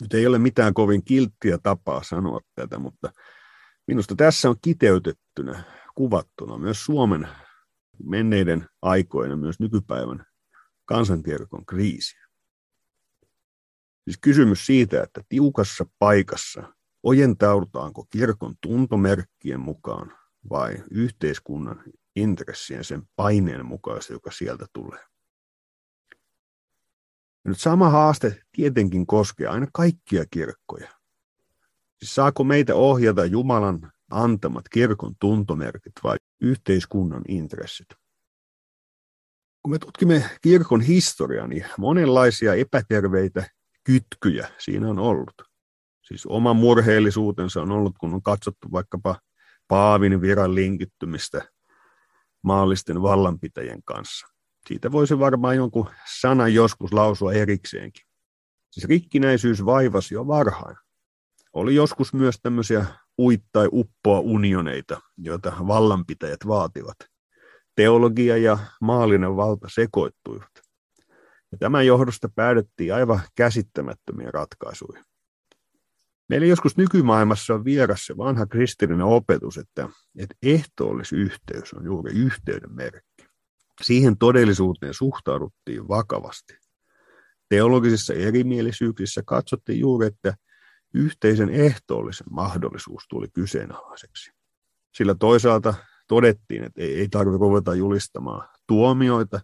Nyt 0.00 0.14
ei 0.14 0.26
ole 0.26 0.38
mitään 0.38 0.74
kovin 0.74 1.04
kilttiä 1.04 1.58
tapaa 1.62 2.02
sanoa 2.02 2.40
tätä, 2.54 2.78
mutta 2.78 3.12
minusta 3.86 4.14
tässä 4.16 4.50
on 4.50 4.56
kiteytettynä, 4.62 5.64
kuvattuna 5.94 6.58
myös 6.58 6.84
Suomen 6.84 7.28
menneiden 8.02 8.66
aikoina, 8.82 9.36
myös 9.36 9.60
nykypäivän 9.60 10.26
kansankirkon 10.84 11.66
kriisi. 11.66 12.16
Siis 14.04 14.18
kysymys 14.20 14.66
siitä, 14.66 15.02
että 15.02 15.20
tiukassa 15.28 15.86
paikassa 15.98 16.74
ojentaudutaanko 17.02 18.06
kirkon 18.10 18.54
tuntomerkkien 18.60 19.60
mukaan 19.60 20.23
vai 20.50 20.84
yhteiskunnan 20.90 21.82
intressien 22.16 22.84
sen 22.84 23.02
paineen 23.16 23.66
mukaista, 23.66 24.12
joka 24.12 24.30
sieltä 24.30 24.66
tulee. 24.72 25.00
Ja 27.44 27.50
nyt 27.50 27.60
sama 27.60 27.90
haaste 27.90 28.42
tietenkin 28.52 29.06
koskee 29.06 29.46
aina 29.46 29.66
kaikkia 29.72 30.24
kirkkoja. 30.30 30.90
Siis 31.98 32.14
saako 32.14 32.44
meitä 32.44 32.74
ohjata 32.74 33.24
Jumalan 33.24 33.92
antamat 34.10 34.68
kirkon 34.68 35.14
tuntomerkit 35.20 35.92
vai 36.04 36.16
yhteiskunnan 36.40 37.22
intressit? 37.28 37.86
Kun 39.62 39.70
me 39.70 39.78
tutkimme 39.78 40.30
kirkon 40.42 40.80
historiaa, 40.80 41.46
niin 41.46 41.64
monenlaisia 41.78 42.54
epäterveitä 42.54 43.48
kytkyjä 43.84 44.48
siinä 44.58 44.88
on 44.88 44.98
ollut. 44.98 45.34
Siis 46.02 46.26
oma 46.26 46.54
murheellisuutensa 46.54 47.62
on 47.62 47.70
ollut, 47.70 47.98
kun 47.98 48.14
on 48.14 48.22
katsottu 48.22 48.72
vaikkapa 48.72 49.20
Paavin 49.68 50.20
viran 50.20 50.54
linkittymistä 50.54 51.48
maallisten 52.42 53.02
vallanpitäjien 53.02 53.82
kanssa. 53.84 54.26
Siitä 54.68 54.92
voisi 54.92 55.18
varmaan 55.18 55.56
jonkun 55.56 55.90
sanan 56.20 56.54
joskus 56.54 56.92
lausua 56.92 57.32
erikseenkin. 57.32 58.06
Siis 58.70 58.88
rikkinäisyys 58.88 59.64
vaivasi 59.64 60.14
jo 60.14 60.26
varhain. 60.26 60.76
Oli 61.52 61.74
joskus 61.74 62.14
myös 62.14 62.38
tämmöisiä 62.42 62.86
uit- 63.20 63.48
tai 63.52 63.68
uppoa 63.72 64.20
unioneita, 64.20 65.00
joita 65.18 65.52
vallanpitäjät 65.66 66.40
vaativat. 66.46 66.96
Teologia 67.76 68.36
ja 68.36 68.58
maallinen 68.80 69.36
valta 69.36 69.68
sekoittuivat. 69.74 70.50
Ja 71.52 71.58
tämän 71.58 71.86
johdosta 71.86 72.28
päädyttiin 72.34 72.94
aivan 72.94 73.20
käsittämättömiin 73.36 74.34
ratkaisuihin. 74.34 75.04
Meillä 76.28 76.46
joskus 76.46 76.76
nykymaailmassa 76.76 77.54
on 77.54 77.64
vieras 77.64 78.06
se 78.06 78.16
vanha 78.16 78.46
kristillinen 78.46 79.06
opetus, 79.06 79.58
että, 79.58 79.88
että 80.18 80.34
ehtoollisyhteys 80.42 81.74
on 81.74 81.84
juuri 81.84 82.12
yhteyden 82.12 82.74
merkki. 82.74 83.26
Siihen 83.82 84.18
todellisuuteen 84.18 84.94
suhtauduttiin 84.94 85.88
vakavasti. 85.88 86.56
Teologisissa 87.48 88.14
erimielisyyksissä 88.14 89.22
katsottiin 89.26 89.80
juuri, 89.80 90.06
että 90.06 90.34
yhteisen 90.94 91.50
ehtoollisen 91.50 92.26
mahdollisuus 92.30 93.04
tuli 93.08 93.28
kyseenalaiseksi. 93.32 94.30
Sillä 94.94 95.14
toisaalta 95.14 95.74
todettiin, 96.08 96.64
että 96.64 96.82
ei, 96.82 97.08
tarvitse 97.08 97.38
ruveta 97.38 97.74
julistamaan 97.74 98.48
tuomioita, 98.66 99.40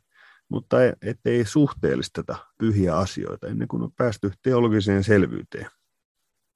mutta 0.48 0.76
ettei 1.02 1.44
suhteellisteta 1.44 2.36
pyhiä 2.58 2.96
asioita 2.96 3.46
ennen 3.46 3.68
kuin 3.68 3.82
on 3.82 3.92
päästy 3.92 4.32
teologiseen 4.42 5.04
selvyyteen. 5.04 5.66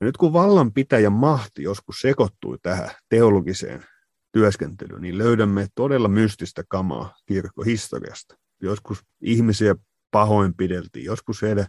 Nyt 0.04 0.16
kun 0.16 0.32
vallanpitäjän 0.32 1.12
mahti 1.12 1.62
joskus 1.62 2.00
sekoittui 2.00 2.58
tähän 2.62 2.90
teologiseen 3.08 3.84
työskentelyyn, 4.32 5.02
niin 5.02 5.18
löydämme 5.18 5.66
todella 5.74 6.08
mystistä 6.08 6.62
kamaa 6.68 7.14
kirkkohistoriasta. 7.26 8.36
Joskus 8.62 8.98
ihmisiä 9.20 9.74
pahoinpideltiin, 10.10 11.04
joskus 11.04 11.42
heidän 11.42 11.66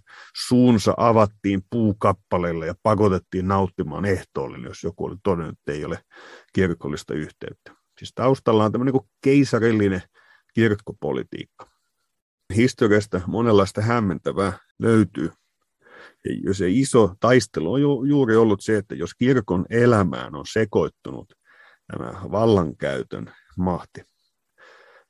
suunsa 0.48 0.94
avattiin 0.98 1.62
puukappaleilla 1.70 2.65
ja 2.65 2.75
pakotettiin 2.84 3.48
nauttimaan 3.48 4.06
ehtoollinen, 4.06 4.68
jos 4.68 4.84
joku 4.84 5.06
oli 5.06 5.15
todennut, 5.24 5.58
että 5.60 5.72
ei 5.72 5.86
ole 5.86 6.00
kirkollista 6.54 7.13
yhteyttä. 7.13 7.75
Siis 7.98 8.12
taustalla 8.15 8.65
on 8.65 8.72
tämmöinen 8.72 8.94
niin 8.94 9.10
keisarillinen 9.24 10.01
kirkkopolitiikka. 10.54 11.68
Historiasta 12.56 13.22
monenlaista 13.27 13.82
hämmentävää 13.82 14.54
löytyy 14.80 15.32
se 16.51 16.70
iso 16.70 17.15
taistelu 17.20 17.74
on 17.74 17.82
ju, 17.82 18.03
juuri 18.03 18.36
ollut 18.36 18.62
se, 18.62 18.77
että 18.77 18.96
jos 18.96 19.15
kirkon 19.15 19.65
elämään 19.70 20.36
on 20.36 20.46
sekoittunut 20.51 21.34
tämä 21.88 22.13
vallankäytön 22.32 23.34
mahti. 23.58 24.01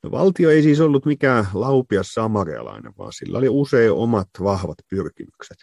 No, 0.02 0.10
valtio 0.10 0.50
ei 0.50 0.62
siis 0.62 0.80
ollut 0.80 1.06
mikään 1.06 1.46
laupias 1.54 2.08
samarialainen, 2.08 2.92
vaan 2.98 3.12
sillä 3.12 3.38
oli 3.38 3.48
usein 3.48 3.92
omat 3.92 4.28
vahvat 4.42 4.78
pyrkimykset. 4.90 5.56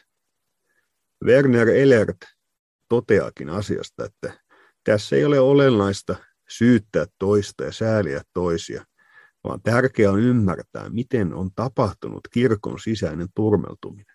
Werner 1.26 1.70
Elert 1.70 2.18
toteakin 2.90 3.50
asiasta, 3.50 4.06
että 4.06 4.40
tässä 4.84 5.16
ei 5.16 5.26
ole 5.26 5.40
olennaista 5.40 6.16
syyttää 6.50 7.06
toista 7.20 7.64
ja 7.64 7.72
sääliä 7.72 8.22
toisia, 8.34 8.86
vaan 9.44 9.62
tärkeää 9.62 10.12
on 10.12 10.20
ymmärtää, 10.20 10.90
miten 10.90 11.34
on 11.34 11.50
tapahtunut 11.56 12.22
kirkon 12.34 12.80
sisäinen 12.80 13.28
turmeltuminen. 13.36 14.13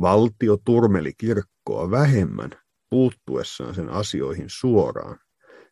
Valtio 0.00 0.56
turmeli 0.64 1.12
kirkkoa 1.14 1.90
vähemmän 1.90 2.50
puuttuessaan 2.90 3.74
sen 3.74 3.88
asioihin 3.88 4.46
suoraan 4.48 5.18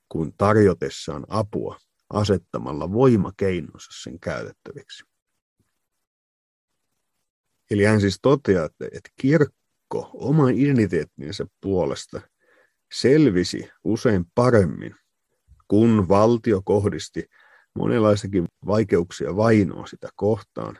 kuin 0.09 0.33
tarjotessaan 0.39 1.25
apua 1.29 1.77
asettamalla 2.11 2.93
voimakeinonsa 2.93 3.91
sen 4.03 4.21
käytettäviksi. 4.21 5.05
Eli 7.71 7.85
hän 7.85 8.01
siis 8.01 8.19
toteaa, 8.23 8.65
että, 8.65 8.85
että 8.85 9.11
kirkko 9.21 10.11
oman 10.15 10.55
identiteettinsä 10.55 11.47
puolesta 11.61 12.21
selvisi 12.93 13.71
usein 13.85 14.25
paremmin, 14.35 14.95
kun 15.69 16.09
valtio 16.09 16.63
kohdisti 16.65 17.25
monenlaisakin 17.75 18.45
vaikeuksia 18.67 19.37
vainoa 19.37 19.87
sitä 19.87 20.09
kohtaan, 20.17 20.79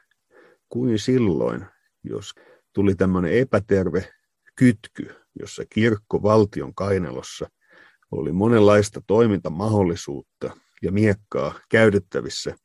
kuin 0.69 0.99
silloin, 0.99 1.67
jos 2.05 2.35
tuli 2.77 2.95
tämmöinen 2.95 3.33
epäterve 3.33 4.13
kytky, 4.57 5.15
jossa 5.41 5.65
kirkko 5.71 6.23
valtion 6.23 6.75
kainelossa 6.75 7.51
oli 8.11 8.33
monenlaista 8.33 9.01
toimintamahdollisuutta 9.07 10.57
ja 10.83 10.93
miekkaa 10.93 11.61
käytettävissä 11.71 12.57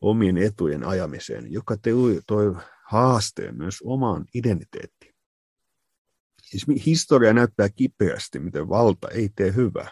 omien 0.00 0.36
etujen 0.36 0.84
ajamiseen, 0.84 1.52
joka 1.52 1.76
toi 2.26 2.54
haasteen 2.84 3.56
myös 3.56 3.82
omaan 3.84 4.24
identiteettiin. 4.34 5.14
Siis 6.42 6.66
historia 6.86 7.32
näyttää 7.32 7.68
kipeästi, 7.68 8.38
miten 8.38 8.68
valta 8.68 9.08
ei 9.08 9.28
tee 9.36 9.54
hyvää. 9.54 9.90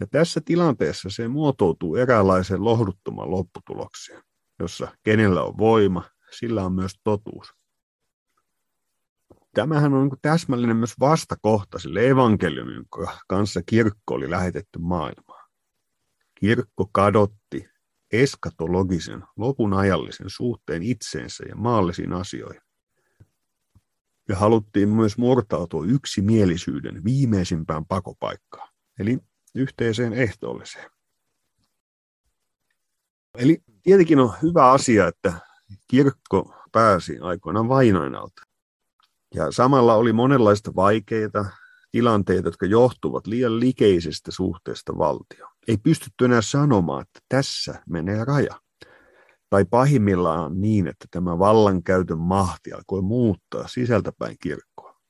Ja 0.00 0.06
tässä 0.06 0.40
tilanteessa 0.44 1.10
se 1.10 1.28
muotoutuu 1.28 1.96
eräänlaiseen 1.96 2.64
lohduttoman 2.64 3.30
lopputulokseen, 3.30 4.22
jossa 4.58 4.96
kenellä 5.02 5.42
on 5.42 5.58
voima, 5.58 6.04
sillä 6.38 6.64
on 6.64 6.72
myös 6.72 6.92
totuus 7.04 7.54
tämähän 9.54 9.94
on 9.94 10.08
niin 10.08 10.18
täsmällinen 10.22 10.76
myös 10.76 10.94
vastakohta 11.00 11.78
sille 11.78 12.08
evankeliumin, 12.08 12.74
jonka 12.74 13.18
kanssa 13.28 13.62
kirkko 13.66 14.14
oli 14.14 14.30
lähetetty 14.30 14.78
maailmaan. 14.78 15.48
Kirkko 16.34 16.88
kadotti 16.92 17.68
eskatologisen, 18.12 19.24
lopun 19.36 19.74
ajallisen 19.74 20.30
suhteen 20.30 20.82
itseensä 20.82 21.44
ja 21.48 21.56
maallisiin 21.56 22.12
asioihin. 22.12 22.62
Ja 24.28 24.36
haluttiin 24.36 24.88
myös 24.88 25.18
murtautua 25.18 25.84
yksimielisyyden 25.86 27.04
viimeisimpään 27.04 27.86
pakopaikkaan, 27.86 28.68
eli 28.98 29.18
yhteiseen 29.54 30.12
ehtoolliseen. 30.12 30.90
Eli 33.38 33.62
tietenkin 33.82 34.18
on 34.18 34.32
hyvä 34.42 34.70
asia, 34.70 35.08
että 35.08 35.32
kirkko 35.88 36.54
pääsi 36.72 37.18
aikoinaan 37.18 37.68
vainoin 37.68 38.14
alta. 38.14 38.42
Ja 39.34 39.52
samalla 39.52 39.94
oli 39.94 40.12
monenlaista 40.12 40.74
vaikeita 40.76 41.44
tilanteita, 41.90 42.48
jotka 42.48 42.66
johtuvat 42.66 43.26
liian 43.26 43.60
likeisestä 43.60 44.30
suhteesta 44.30 44.98
valtioon. 44.98 45.52
Ei 45.68 45.76
pystytty 45.76 46.24
enää 46.24 46.42
sanomaan, 46.42 47.02
että 47.02 47.20
tässä 47.28 47.82
menee 47.88 48.24
raja. 48.24 48.60
Tai 49.50 49.64
pahimmillaan 49.64 50.60
niin, 50.60 50.86
että 50.86 51.06
tämä 51.10 51.38
vallankäytön 51.38 52.18
mahti 52.18 52.72
alkoi 52.72 53.02
muuttaa 53.02 53.68
sisältäpäin 53.68 54.36
kirkkoa. 54.42 55.00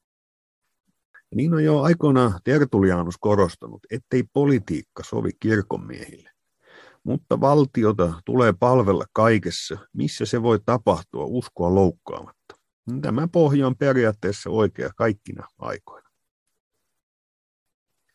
Ja 1.15 1.37
niin 1.37 1.55
on 1.55 1.65
jo 1.65 1.81
aikoinaan 1.81 2.41
Tertulianus 2.45 3.15
korostanut, 3.21 3.81
ettei 3.91 4.25
politiikka 4.33 5.03
sovi 5.03 5.31
kirkonmiehille. 5.41 6.31
Mutta 7.05 7.41
valtiota 7.41 8.13
tulee 8.25 8.53
palvella 8.53 9.05
kaikessa, 9.13 9.79
missä 9.93 10.27
se 10.27 10.43
voi 10.43 10.61
tapahtua 10.67 11.25
uskoa 11.25 11.75
loukkaamatta. 11.75 12.54
Tämä 13.01 13.29
pohja 13.29 13.67
on 13.67 13.77
periaatteessa 13.77 14.51
oikea 14.51 14.91
kaikkina 14.97 15.49
aikoina. 15.59 16.09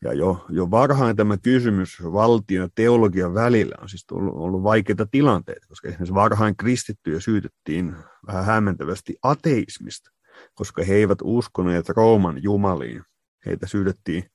Ja 0.04 0.12
jo, 0.12 0.46
jo 0.48 0.70
varhain 0.70 1.16
tämä 1.16 1.36
kysymys 1.38 2.02
valtion 2.02 2.62
ja 2.62 2.68
teologian 2.74 3.34
välillä 3.34 3.74
on 3.82 3.88
siis 3.88 4.06
ollut, 4.12 4.34
ollut 4.34 4.62
vaikeita 4.62 5.06
tilanteita, 5.06 5.66
koska 5.68 5.88
esimerkiksi 5.88 6.14
varhain 6.14 6.56
kristittyjä 6.56 7.20
syytettiin 7.20 7.96
vähän 8.26 8.44
hämmentävästi 8.44 9.16
ateismista, 9.22 10.10
koska 10.54 10.84
he 10.84 10.94
eivät 10.94 11.18
uskoneet 11.22 11.88
Rooman 11.88 12.42
jumaliin. 12.42 13.02
Heitä 13.46 13.66
syytettiin 13.66 14.30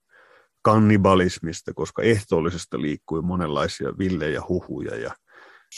kannibalismista, 0.62 1.74
koska 1.74 2.01
ehtoollisesta 2.01 2.82
liikkui 2.82 3.22
monenlaisia 3.22 3.98
villejä 3.98 4.42
huhuja 4.50 4.96
ja 4.96 5.15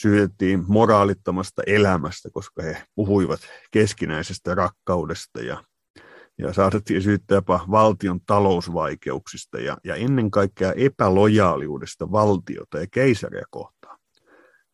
syytettiin 0.01 0.63
moraalittomasta 0.67 1.61
elämästä, 1.67 2.29
koska 2.31 2.63
he 2.63 2.83
puhuivat 2.95 3.39
keskinäisestä 3.71 4.55
rakkaudesta 4.55 5.41
ja 5.41 5.63
ja 6.39 6.53
saatettiin 6.53 7.01
syyttää 7.01 7.35
jopa 7.35 7.65
valtion 7.71 8.19
talousvaikeuksista 8.25 9.59
ja, 9.59 9.77
ja 9.83 9.95
ennen 9.95 10.31
kaikkea 10.31 10.73
epälojaaliudesta 10.73 12.11
valtiota 12.11 12.79
ja 12.79 12.87
keisaria 12.91 13.43
kohtaan. 13.49 13.99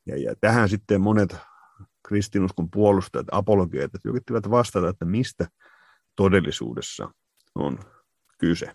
Ja, 0.05 0.17
ja 0.17 0.35
tähän 0.41 0.69
sitten 0.69 1.01
monet 1.01 1.35
kristinuskon 2.07 2.69
puolustajat, 2.71 3.27
apologeet, 3.31 3.91
yrittivät 4.05 4.49
vastata, 4.49 4.89
että 4.89 5.05
mistä 5.05 5.47
todellisuudessa 6.15 7.09
on 7.55 7.79
kyse. 8.39 8.71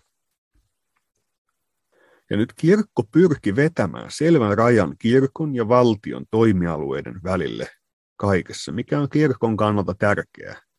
Ja 2.29 2.37
nyt 2.37 2.53
kirkko 2.53 3.03
pyrki 3.11 3.55
vetämään 3.55 4.11
selvän 4.11 4.57
rajan 4.57 4.95
kirkon 4.99 5.55
ja 5.55 5.67
valtion 5.67 6.25
toimialueiden 6.31 7.19
välille 7.23 7.67
kaikessa, 8.15 8.71
mikä 8.71 8.99
on 8.99 9.09
kirkon 9.09 9.57
kannalta 9.57 9.93
tärkeää 9.93 10.69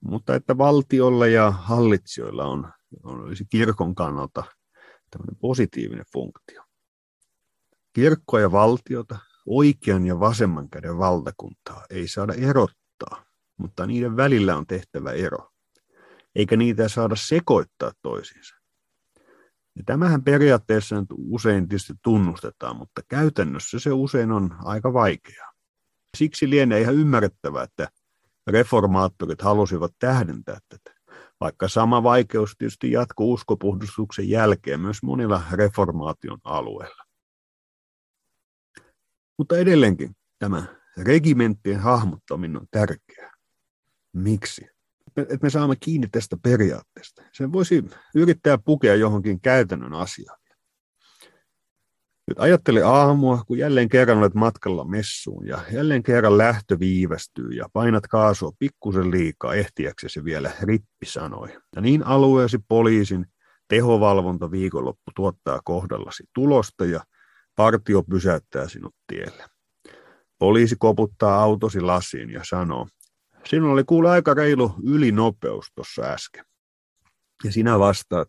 mutta 0.00 0.34
että 0.34 0.58
valtiolla 0.58 1.26
ja 1.26 1.50
hallitsijoilla 1.50 2.44
on, 2.44 2.72
on 3.02 3.20
olisi 3.20 3.44
kirkon 3.44 3.94
kannalta 3.94 4.44
tämmöinen 5.10 5.36
positiivinen 5.36 6.04
funktio. 6.12 6.62
Kirkkoa 7.92 8.40
ja 8.40 8.52
valtiota, 8.52 9.18
oikean 9.46 10.06
ja 10.06 10.20
vasemman 10.20 10.70
käden 10.70 10.98
valtakuntaa 10.98 11.84
ei 11.90 12.08
saada 12.08 12.34
erottaa, 12.34 13.24
mutta 13.56 13.86
niiden 13.86 14.16
välillä 14.16 14.56
on 14.56 14.66
tehtävä 14.66 15.12
ero, 15.12 15.50
eikä 16.34 16.56
niitä 16.56 16.88
saada 16.88 17.16
sekoittaa 17.16 17.92
toisiinsa. 18.02 18.59
Ja 19.76 19.82
tämähän 19.86 20.24
periaatteessa 20.24 20.96
usein 21.18 21.68
tietysti 21.68 21.92
tunnustetaan, 22.02 22.76
mutta 22.76 23.00
käytännössä 23.08 23.78
se 23.78 23.92
usein 23.92 24.32
on 24.32 24.56
aika 24.64 24.92
vaikeaa. 24.92 25.52
Siksi 26.16 26.50
lienee 26.50 26.80
ihan 26.80 26.94
ymmärrettävää, 26.94 27.64
että 27.64 27.88
reformaattorit 28.46 29.42
halusivat 29.42 29.92
tähdentää 29.98 30.58
tätä. 30.68 31.00
Vaikka 31.40 31.68
sama 31.68 32.02
vaikeus 32.02 32.54
tietysti 32.58 32.92
jatkuu 32.92 33.32
uskopuhdistuksen 33.32 34.28
jälkeen 34.28 34.80
myös 34.80 35.02
monilla 35.02 35.42
reformaation 35.52 36.38
alueilla. 36.44 37.04
Mutta 39.38 39.58
edelleenkin 39.58 40.16
tämä 40.38 40.64
regimenttien 40.96 41.80
hahmottaminen 41.80 42.60
on 42.60 42.66
tärkeää. 42.70 43.32
Miksi? 44.12 44.79
Että 45.16 45.38
me 45.42 45.50
saamme 45.50 45.76
kiinni 45.80 46.08
tästä 46.12 46.36
periaatteesta. 46.42 47.22
Se 47.32 47.52
voisi 47.52 47.84
yrittää 48.14 48.58
pukea 48.58 48.94
johonkin 48.94 49.40
käytännön 49.40 49.94
asiaan. 49.94 50.40
Nyt 52.30 52.38
ajattele 52.38 52.82
aamua, 52.82 53.44
kun 53.46 53.58
jälleen 53.58 53.88
kerran 53.88 54.18
olet 54.18 54.34
matkalla 54.34 54.84
messuun 54.84 55.46
ja 55.46 55.58
jälleen 55.72 56.02
kerran 56.02 56.38
lähtö 56.38 56.78
viivästyy 56.78 57.48
ja 57.48 57.66
painat 57.72 58.06
kaasua 58.06 58.52
pikkusen 58.58 59.10
liikaa 59.10 59.54
ehtiäksesi 59.54 60.24
vielä, 60.24 60.50
rippi 60.62 61.06
sanoi. 61.06 61.48
Ja 61.76 61.82
niin 61.82 62.06
alueesi 62.06 62.58
poliisin 62.68 63.26
tehovalvonta 63.68 64.50
viikonloppu 64.50 65.10
tuottaa 65.16 65.60
kohdallasi 65.64 66.24
tulosta 66.34 66.84
ja 66.84 67.00
partio 67.56 68.02
pysäyttää 68.02 68.68
sinut 68.68 68.94
tielle. 69.06 69.44
Poliisi 70.38 70.76
koputtaa 70.78 71.42
autosi 71.42 71.80
lasiin 71.80 72.30
ja 72.30 72.40
sanoo, 72.44 72.86
sinulla 73.46 73.72
oli 73.72 73.84
kuule 73.84 74.10
aika 74.10 74.34
reilu 74.34 74.74
ylinopeus 74.84 75.72
tuossa 75.74 76.02
äsken. 76.02 76.44
Ja 77.44 77.52
sinä 77.52 77.78
vastaat, 77.78 78.28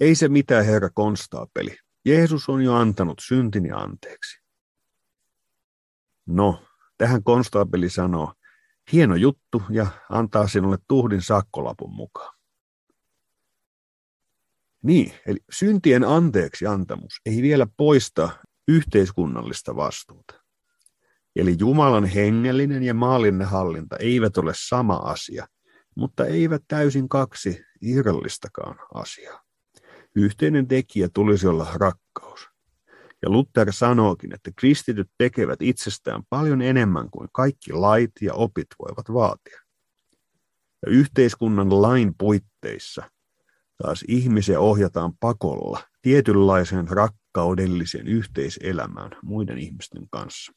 ei 0.00 0.14
se 0.14 0.28
mitään 0.28 0.64
herra 0.64 0.90
konstaapeli, 0.94 1.76
Jeesus 2.04 2.48
on 2.48 2.62
jo 2.62 2.74
antanut 2.74 3.18
syntini 3.26 3.70
anteeksi. 3.70 4.40
No, 6.26 6.64
tähän 6.98 7.22
konstaapeli 7.22 7.90
sanoo, 7.90 8.32
hieno 8.92 9.16
juttu 9.16 9.62
ja 9.70 9.86
antaa 10.10 10.48
sinulle 10.48 10.78
tuhdin 10.88 11.22
sakkolapun 11.22 11.94
mukaan. 11.94 12.36
Niin, 14.82 15.12
eli 15.26 15.38
syntien 15.50 16.04
anteeksi 16.04 16.66
antamus 16.66 17.20
ei 17.26 17.42
vielä 17.42 17.66
poista 17.76 18.28
yhteiskunnallista 18.68 19.76
vastuuta. 19.76 20.45
Eli 21.36 21.56
Jumalan 21.58 22.04
hengellinen 22.04 22.82
ja 22.82 22.94
maallinen 22.94 23.46
hallinta 23.46 23.96
eivät 23.96 24.36
ole 24.36 24.52
sama 24.56 24.94
asia, 24.94 25.46
mutta 25.94 26.26
eivät 26.26 26.62
täysin 26.68 27.08
kaksi 27.08 27.64
irrallistakaan 27.82 28.78
asiaa. 28.94 29.42
Yhteinen 30.14 30.68
tekijä 30.68 31.08
tulisi 31.14 31.46
olla 31.46 31.66
rakkaus. 31.74 32.48
Ja 33.22 33.30
Luther 33.30 33.72
sanookin, 33.72 34.34
että 34.34 34.50
kristityt 34.56 35.10
tekevät 35.18 35.62
itsestään 35.62 36.22
paljon 36.30 36.62
enemmän 36.62 37.10
kuin 37.10 37.28
kaikki 37.32 37.72
lait 37.72 38.12
ja 38.20 38.34
opit 38.34 38.66
voivat 38.78 39.14
vaatia. 39.14 39.60
Ja 40.86 40.92
yhteiskunnan 40.92 41.82
lain 41.82 42.14
puitteissa 42.18 43.10
taas 43.82 44.04
ihmisiä 44.08 44.60
ohjataan 44.60 45.12
pakolla 45.20 45.80
tietynlaiseen 46.02 46.88
rakkaudelliseen 46.88 48.08
yhteiselämään 48.08 49.10
muiden 49.22 49.58
ihmisten 49.58 50.08
kanssa. 50.10 50.52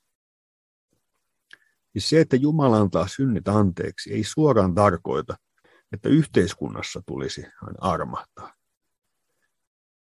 Ja 2.00 2.04
se, 2.04 2.22
että 2.22 2.36
Jumala 2.36 2.78
antaa 2.78 3.08
synnit 3.08 3.48
anteeksi, 3.48 4.14
ei 4.14 4.24
suoraan 4.24 4.76
tarkoita, 4.76 5.38
että 5.92 6.10
yhteiskunnassa 6.10 7.02
tulisi 7.06 7.46
armahtaa. 7.78 8.54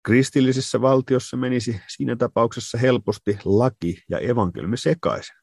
Kristillisessä 0.03 0.81
valtiossa 0.81 1.37
menisi 1.37 1.81
siinä 1.87 2.17
tapauksessa 2.17 2.79
helposti 2.79 3.39
laki 3.45 4.03
ja 4.09 4.19
evankeliumi 4.19 4.77
sekaisin. 4.77 5.37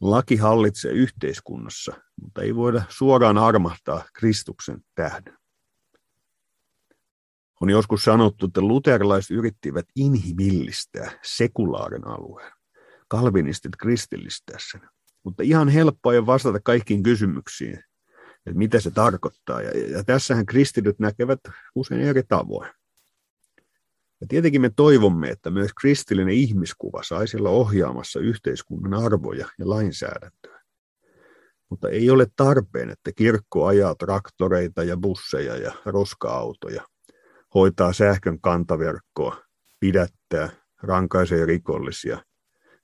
Laki 0.00 0.36
hallitsee 0.36 0.92
yhteiskunnassa, 0.92 1.92
mutta 2.22 2.42
ei 2.42 2.54
voida 2.56 2.82
suoraan 2.88 3.38
armahtaa 3.38 4.04
Kristuksen 4.12 4.80
tähden. 4.94 5.38
On 7.60 7.70
joskus 7.70 8.04
sanottu, 8.04 8.46
että 8.46 8.60
luterilaiset 8.60 9.30
yrittivät 9.30 9.86
inhimillistää 9.96 11.10
sekulaarin 11.22 12.06
alueen. 12.06 12.52
Kalvinistit 13.08 13.76
kristillistää 13.76 14.56
sen. 14.70 14.97
Mutta 15.28 15.42
ihan 15.42 15.68
helppoa 15.68 16.14
ei 16.14 16.26
vastata 16.26 16.60
kaikkiin 16.64 17.02
kysymyksiin, 17.02 17.78
että 18.46 18.58
mitä 18.58 18.80
se 18.80 18.90
tarkoittaa. 18.90 19.62
Ja, 19.62 19.70
ja 19.90 20.04
tässähän 20.04 20.46
kristityt 20.46 20.98
näkevät 20.98 21.40
usein 21.74 22.00
eri 22.00 22.22
tavoin. 22.28 22.70
Ja 24.20 24.26
tietenkin 24.28 24.60
me 24.60 24.70
toivomme, 24.76 25.28
että 25.28 25.50
myös 25.50 25.70
kristillinen 25.80 26.34
ihmiskuva 26.34 27.02
saisi 27.02 27.36
olla 27.36 27.50
ohjaamassa 27.50 28.20
yhteiskunnan 28.20 29.04
arvoja 29.04 29.48
ja 29.58 29.68
lainsäädäntöä. 29.68 30.60
Mutta 31.70 31.88
ei 31.88 32.10
ole 32.10 32.26
tarpeen, 32.36 32.90
että 32.90 33.10
kirkko 33.16 33.66
ajaa 33.66 33.94
traktoreita 33.94 34.84
ja 34.84 34.96
busseja 34.96 35.56
ja 35.56 35.72
roska-autoja, 35.84 36.86
hoitaa 37.54 37.92
sähkön 37.92 38.40
kantaverkkoa, 38.40 39.42
pidättää, 39.80 40.50
rankaisee 40.82 41.46
rikollisia, 41.46 42.18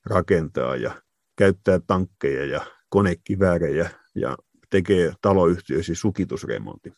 rakentaa 0.05 0.77
ja 0.77 1.04
käyttää 1.37 1.81
tankkeja 1.87 2.47
ja 2.47 2.67
konekiväärejä 2.89 3.91
ja 4.15 4.37
tekee 4.71 5.13
taloyhtiöisi 5.21 5.95
sukitusremontin. 5.95 6.95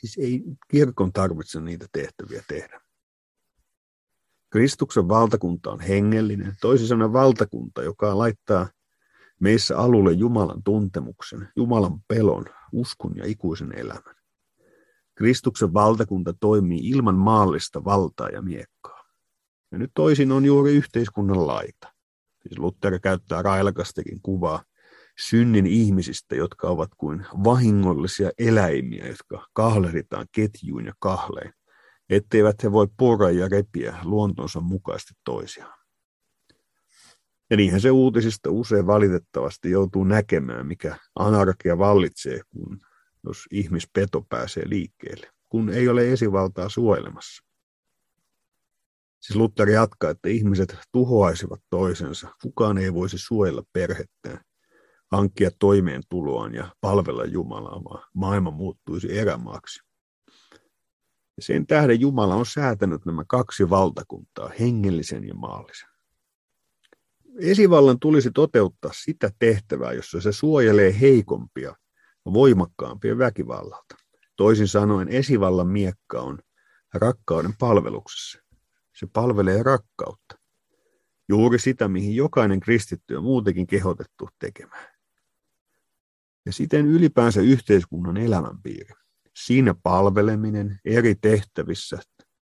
Siis 0.00 0.18
ei 0.18 0.42
kirkon 0.68 1.12
tarvitse 1.12 1.60
niitä 1.60 1.86
tehtäviä 1.92 2.42
tehdä. 2.48 2.80
Kristuksen 4.50 5.08
valtakunta 5.08 5.70
on 5.70 5.80
hengellinen, 5.80 6.54
toisin 6.60 6.86
sanoen 6.86 7.12
valtakunta, 7.12 7.82
joka 7.82 8.18
laittaa 8.18 8.68
meissä 9.40 9.78
alulle 9.78 10.12
Jumalan 10.12 10.62
tuntemuksen, 10.62 11.48
Jumalan 11.56 12.00
pelon, 12.08 12.44
uskon 12.72 13.16
ja 13.16 13.24
ikuisen 13.26 13.78
elämän. 13.78 14.14
Kristuksen 15.14 15.74
valtakunta 15.74 16.32
toimii 16.40 16.88
ilman 16.88 17.14
maallista 17.14 17.84
valtaa 17.84 18.28
ja 18.28 18.42
miekkaa. 18.42 19.04
Ja 19.72 19.78
nyt 19.78 19.90
toisin 19.94 20.32
on 20.32 20.44
juuri 20.44 20.72
yhteiskunnan 20.72 21.46
laita. 21.46 21.99
Siis 22.42 22.58
Luther 22.58 22.98
käyttää 22.98 23.42
railakastakin 23.42 24.20
kuvaa 24.22 24.62
synnin 25.18 25.66
ihmisistä, 25.66 26.34
jotka 26.34 26.68
ovat 26.68 26.90
kuin 26.96 27.26
vahingollisia 27.44 28.30
eläimiä, 28.38 29.06
jotka 29.06 29.46
kahleritaan 29.52 30.26
ketjuun 30.32 30.86
ja 30.86 30.92
kahleen, 30.98 31.52
etteivät 32.10 32.62
he 32.62 32.72
voi 32.72 32.86
pora 32.96 33.30
ja 33.30 33.48
repiä 33.48 33.98
luontonsa 34.04 34.60
mukaisesti 34.60 35.14
toisiaan. 35.24 35.80
Ja 37.50 37.56
niinhän 37.56 37.80
se 37.80 37.90
uutisista 37.90 38.50
usein 38.50 38.86
valitettavasti 38.86 39.70
joutuu 39.70 40.04
näkemään, 40.04 40.66
mikä 40.66 40.96
anarkia 41.14 41.78
vallitsee, 41.78 42.40
kun 42.48 42.78
jos 43.24 43.44
ihmispeto 43.50 44.26
pääsee 44.28 44.62
liikkeelle, 44.66 45.30
kun 45.48 45.70
ei 45.70 45.88
ole 45.88 46.12
esivaltaa 46.12 46.68
suojelemassa. 46.68 47.49
Siis 49.20 49.36
Luther 49.36 49.68
jatkaa, 49.68 50.10
että 50.10 50.28
ihmiset 50.28 50.76
tuhoaisivat 50.92 51.60
toisensa. 51.70 52.28
Kukaan 52.42 52.78
ei 52.78 52.94
voisi 52.94 53.18
suojella 53.18 53.62
perhettään, 53.72 54.40
hankkia 55.12 55.50
toimeentuloaan 55.58 56.54
ja 56.54 56.74
palvella 56.80 57.24
Jumalaa, 57.24 57.84
vaan 57.84 58.08
maailma 58.14 58.50
muuttuisi 58.50 59.18
erämaaksi. 59.18 59.80
Ja 61.36 61.42
sen 61.42 61.66
tähden 61.66 62.00
Jumala 62.00 62.34
on 62.34 62.46
säätänyt 62.46 63.04
nämä 63.06 63.24
kaksi 63.28 63.70
valtakuntaa, 63.70 64.50
hengellisen 64.60 65.28
ja 65.28 65.34
maallisen. 65.34 65.88
Esivallan 67.38 68.00
tulisi 68.00 68.30
toteuttaa 68.30 68.90
sitä 69.04 69.30
tehtävää, 69.38 69.92
jossa 69.92 70.20
se 70.20 70.32
suojelee 70.32 71.00
heikompia 71.00 71.76
voimakkaampia 72.32 73.18
väkivallalta. 73.18 73.94
Toisin 74.36 74.68
sanoen 74.68 75.08
esivallan 75.08 75.68
miekka 75.68 76.20
on 76.20 76.38
rakkauden 76.94 77.54
palveluksessa. 77.58 78.49
Se 79.00 79.06
palvelee 79.12 79.62
rakkautta. 79.62 80.38
Juuri 81.28 81.58
sitä, 81.58 81.88
mihin 81.88 82.16
jokainen 82.16 82.60
kristitty 82.60 83.16
on 83.16 83.22
muutenkin 83.22 83.66
kehotettu 83.66 84.28
tekemään. 84.38 84.88
Ja 86.46 86.52
siten 86.52 86.86
ylipäänsä 86.86 87.40
yhteiskunnan 87.40 88.16
elämänpiiri. 88.16 88.94
Siinä 89.36 89.74
palveleminen 89.82 90.80
eri 90.84 91.14
tehtävissä 91.14 91.98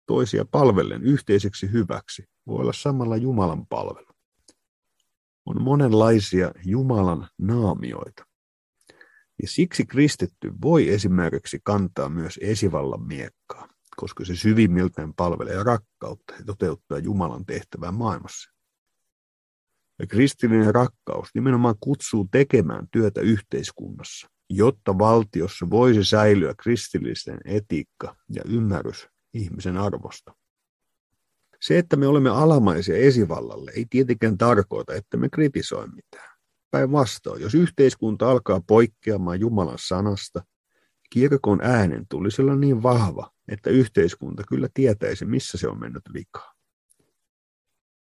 toisia 0.05 0.45
palvellen 0.51 1.03
yhteiseksi 1.03 1.71
hyväksi 1.71 2.23
voi 2.47 2.59
olla 2.59 2.73
samalla 2.73 3.17
Jumalan 3.17 3.67
palvelu. 3.67 4.13
On 5.45 5.61
monenlaisia 5.61 6.51
Jumalan 6.65 7.27
naamioita. 7.37 8.25
Ja 9.41 9.47
siksi 9.47 9.85
kristitty 9.85 10.51
voi 10.61 10.89
esimerkiksi 10.89 11.59
kantaa 11.63 12.09
myös 12.09 12.39
esivallan 12.41 13.07
miekkaa, 13.07 13.74
koska 13.97 14.25
se 14.25 14.35
syvimmiltään 14.35 15.13
palvelee 15.13 15.63
rakkautta 15.63 16.33
ja 16.39 16.45
toteuttaa 16.45 16.97
Jumalan 16.97 17.45
tehtävää 17.45 17.91
maailmassa. 17.91 18.51
Ja 19.99 20.07
kristillinen 20.07 20.75
rakkaus 20.75 21.29
nimenomaan 21.33 21.75
kutsuu 21.79 22.27
tekemään 22.31 22.87
työtä 22.91 23.21
yhteiskunnassa, 23.21 24.27
jotta 24.49 24.97
valtiossa 24.97 25.69
voisi 25.69 26.03
säilyä 26.03 26.53
kristillisten 26.63 27.37
etiikka 27.45 28.15
ja 28.29 28.41
ymmärrys 28.45 29.07
ihmisen 29.33 29.77
arvosta. 29.77 30.35
Se, 31.61 31.77
että 31.77 31.95
me 31.95 32.07
olemme 32.07 32.29
alamaisia 32.29 32.97
esivallalle, 32.97 33.71
ei 33.75 33.85
tietenkään 33.89 34.37
tarkoita, 34.37 34.93
että 34.93 35.17
me 35.17 35.29
kritisoi 35.29 35.87
mitään. 35.87 36.37
Päinvastoin, 36.71 37.41
jos 37.41 37.55
yhteiskunta 37.55 38.31
alkaa 38.31 38.61
poikkeamaan 38.67 39.39
Jumalan 39.39 39.77
sanasta, 39.79 40.43
kirkon 41.09 41.59
äänen 41.61 42.05
tulisi 42.09 42.41
olla 42.41 42.55
niin 42.55 42.83
vahva, 42.83 43.31
että 43.47 43.69
yhteiskunta 43.69 44.43
kyllä 44.47 44.67
tietäisi, 44.73 45.25
missä 45.25 45.57
se 45.57 45.67
on 45.67 45.79
mennyt 45.79 46.03
vikaan. 46.13 46.55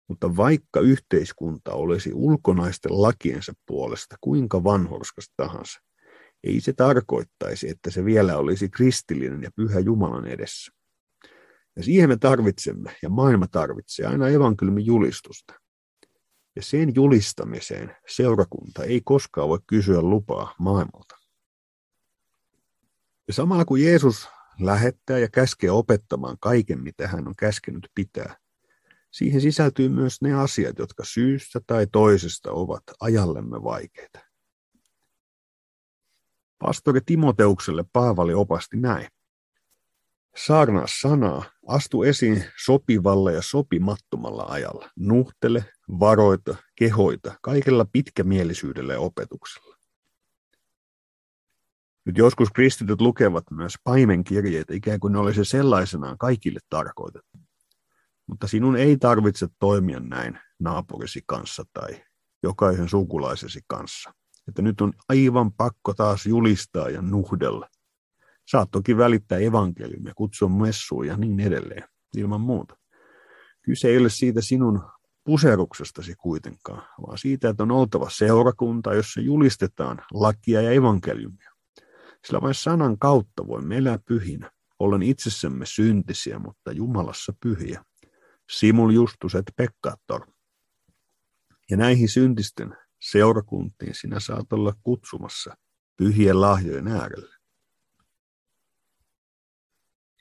Mutta 0.08 0.36
vaikka 0.38 0.80
yhteiskunta 0.80 1.74
olisi 1.74 2.12
ulkonaisten 2.14 3.02
lakiensa 3.02 3.54
puolesta 3.66 4.16
kuinka 4.22 4.64
vanhurskas 4.64 5.32
tahansa, 5.38 5.80
ei 6.44 6.62
se 6.62 6.74
tarkoittaisi, 6.74 7.70
että 7.70 7.92
se 7.92 8.06
vielä 8.06 8.38
olisi 8.38 8.70
kristillinen 8.70 9.44
ja 9.44 9.50
pyhä 9.56 9.80
Jumalan 9.80 10.28
edessä. 10.28 10.72
Ja 11.76 11.84
siihen 11.84 12.10
me 12.10 12.18
tarvitsemme, 12.18 12.96
ja 13.02 13.10
maailma 13.10 13.48
tarvitsee 13.48 14.06
aina 14.06 14.28
evankeliumin 14.28 14.86
julistusta. 14.86 15.54
Ja 16.56 16.62
sen 16.62 16.96
julistamiseen 16.96 17.96
seurakunta 18.08 18.84
ei 18.84 19.02
koskaan 19.02 19.50
voi 19.50 19.60
kysyä 19.68 20.02
lupaa 20.02 20.56
maailmalta. 20.60 21.25
Ja 23.28 23.34
samalla 23.34 23.66
kun 23.66 23.82
Jeesus 23.82 24.30
lähettää 24.60 25.20
ja 25.20 25.30
käskee 25.30 25.72
opettamaan 25.72 26.38
kaiken, 26.40 26.84
mitä 26.84 27.08
hän 27.08 27.28
on 27.28 27.36
käskenyt 27.36 27.90
pitää, 27.96 28.36
siihen 29.12 29.42
sisältyy 29.42 29.90
myös 29.90 30.22
ne 30.22 30.34
asiat, 30.34 30.80
jotka 30.80 31.04
syystä 31.06 31.60
tai 31.68 31.88
toisesta 31.92 32.52
ovat 32.52 32.84
ajallemme 33.00 33.64
vaikeita. 33.64 34.20
Pastori 36.60 37.02
Timoteukselle 37.06 37.86
Paavali 37.94 38.34
opasti 38.34 38.78
näin. 38.78 39.08
Saarnaa 40.38 40.86
sanaa, 41.02 41.44
astu 41.68 42.04
esiin 42.04 42.44
sopivalla 42.66 43.32
ja 43.32 43.42
sopimattomalla 43.42 44.44
ajalla. 44.44 44.90
Nuhtele, 44.96 45.66
varoita, 46.00 46.56
kehoita, 46.76 47.36
kaikella 47.42 47.86
pitkämielisyydellä 47.94 48.94
ja 48.94 49.00
opetuksella. 49.00 49.75
Nyt 52.06 52.18
joskus 52.18 52.50
kristityt 52.50 53.02
lukevat 53.02 53.44
myös 53.52 53.74
paimenkirjeitä, 53.84 54.74
ikään 54.74 55.00
kuin 55.00 55.14
ne 55.14 55.20
olisi 55.20 55.46
sellaisenaan 55.46 56.18
kaikille 56.18 56.60
tarkoitettu. 56.70 57.38
Mutta 58.28 58.48
sinun 58.48 58.76
ei 58.78 58.98
tarvitse 58.98 59.48
toimia 59.60 60.00
näin 60.00 60.40
naapurisi 60.60 61.22
kanssa 61.26 61.64
tai 61.74 62.04
jokaisen 62.44 62.90
sukulaisesi 62.90 63.62
kanssa. 63.68 64.14
Että 64.48 64.62
nyt 64.62 64.82
on 64.82 64.94
aivan 65.10 65.54
pakko 65.54 65.94
taas 65.94 66.26
julistaa 66.26 66.90
ja 66.90 67.02
nuhdella. 67.02 67.70
Saat 68.48 68.72
toki 68.72 68.98
välittää 68.98 69.38
evankeliumia, 69.38 70.14
kutsua 70.16 70.50
messuun 70.50 71.08
ja 71.08 71.18
niin 71.18 71.40
edelleen, 71.40 71.84
ilman 72.18 72.42
muuta. 72.42 72.78
Kyse 73.62 73.88
ei 73.88 73.98
ole 73.98 74.10
siitä 74.10 74.42
sinun 74.42 74.84
puseruksestasi 75.24 76.16
kuitenkaan, 76.16 76.84
vaan 77.08 77.18
siitä, 77.18 77.50
että 77.50 77.64
on 77.64 77.72
oltava 77.72 78.10
seurakunta, 78.10 78.94
jossa 78.94 79.22
julistetaan 79.22 80.02
lakia 80.14 80.62
ja 80.62 80.72
evankeliumia. 80.72 81.55
Sillä 82.26 82.42
vain 82.42 82.56
sanan 82.56 82.98
kautta 83.00 83.48
voimme 83.48 83.78
elää 83.78 84.00
pyhinä, 84.06 84.52
ollen 84.80 85.04
itsessämme 85.04 85.66
syntisiä, 85.66 86.40
mutta 86.40 86.72
Jumalassa 86.72 87.34
pyhiä. 87.44 87.86
Simul 88.50 88.90
justus 88.90 89.36
et 89.36 89.52
peccator. 89.56 90.28
Ja 91.72 91.78
näihin 91.78 92.10
syntisten 92.10 92.78
seurakuntiin 93.02 93.96
sinä 93.96 94.20
saat 94.20 94.54
olla 94.54 94.74
kutsumassa 94.84 95.58
pyhien 95.98 96.42
lahjojen 96.42 96.88
äärelle. 96.88 97.36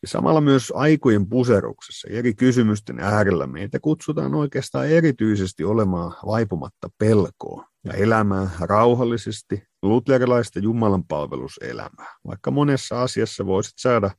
Ja 0.03 0.09
samalla 0.09 0.41
myös 0.41 0.73
aikojen 0.77 1.29
puseruksessa 1.29 2.09
eri 2.11 2.35
kysymysten 2.35 3.01
äärellä 3.01 3.47
meitä 3.47 3.81
kutsutaan 3.81 4.35
oikeastaan 4.35 4.89
erityisesti 4.89 5.65
olemaan 5.65 6.17
vaipumatta 6.27 6.89
pelkoon 6.99 7.74
ja 7.85 7.93
elämään 7.93 8.51
rauhallisesti 8.61 9.63
luterilaista 9.83 10.59
Jumalan 10.59 11.05
palveluselämää, 11.05 12.17
vaikka 12.27 12.51
monessa 12.51 13.03
asiassa 13.03 13.47
voisit 13.47 13.75
saada 13.77 14.11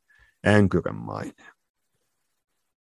änkyrän 0.47 0.95
maineen. 0.95 1.53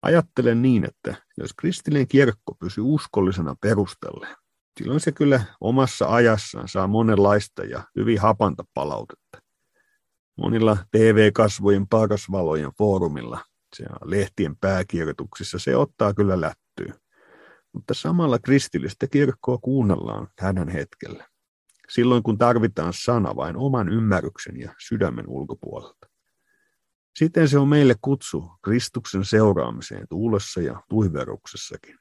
Ajattelen 0.03 0.63
niin, 0.63 0.85
että 0.85 1.15
jos 1.39 1.51
kristillinen 1.55 2.09
kirkko 2.09 2.55
pysyy 2.61 2.85
uskollisena 2.87 3.57
perustelleen, 3.61 4.37
silloin 4.79 5.01
se 5.01 5.13
kyllä 5.13 5.41
omassa 5.61 6.15
ajassaan 6.15 6.69
saa 6.69 6.87
monenlaista 6.87 7.65
ja 7.65 7.83
hyvin 7.97 8.21
hapanta 8.21 8.65
palautetta 8.75 9.39
monilla 10.39 10.77
TV-kasvojen 10.91 11.89
parasvalojen 11.89 12.71
foorumilla, 12.79 13.45
se 13.77 13.85
lehtien 14.05 14.57
pääkirjoituksissa, 14.57 15.59
se 15.59 15.77
ottaa 15.77 16.15
kyllä 16.15 16.41
lättyä. 16.41 17.08
Mutta 17.79 17.95
samalla 17.95 18.39
kristillistä 18.39 19.07
kirkkoa 19.07 19.59
kuunnellaan 19.59 20.29
hänen 20.39 20.69
hetkellä. 20.69 21.27
Silloin 21.89 22.23
kun 22.23 22.39
tarvitaan 22.39 22.93
sana 22.93 23.37
vain 23.37 23.57
oman 23.57 23.89
ymmärryksen 23.89 24.61
ja 24.61 24.75
sydämen 24.89 25.25
ulkopuolelta. 25.29 26.07
Sitten 27.19 27.49
se 27.49 27.59
on 27.59 27.69
meille 27.69 27.95
kutsu 28.01 28.51
Kristuksen 28.63 29.25
seuraamiseen 29.25 30.07
tuulessa 30.09 30.61
ja 30.61 30.83
tuiveruksessakin. 30.89 31.99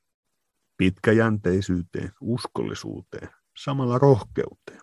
Pitkäjänteisyyteen, 0.78 2.12
uskollisuuteen, 2.22 3.30
samalla 3.58 3.98
rohkeuteen. 3.98 4.82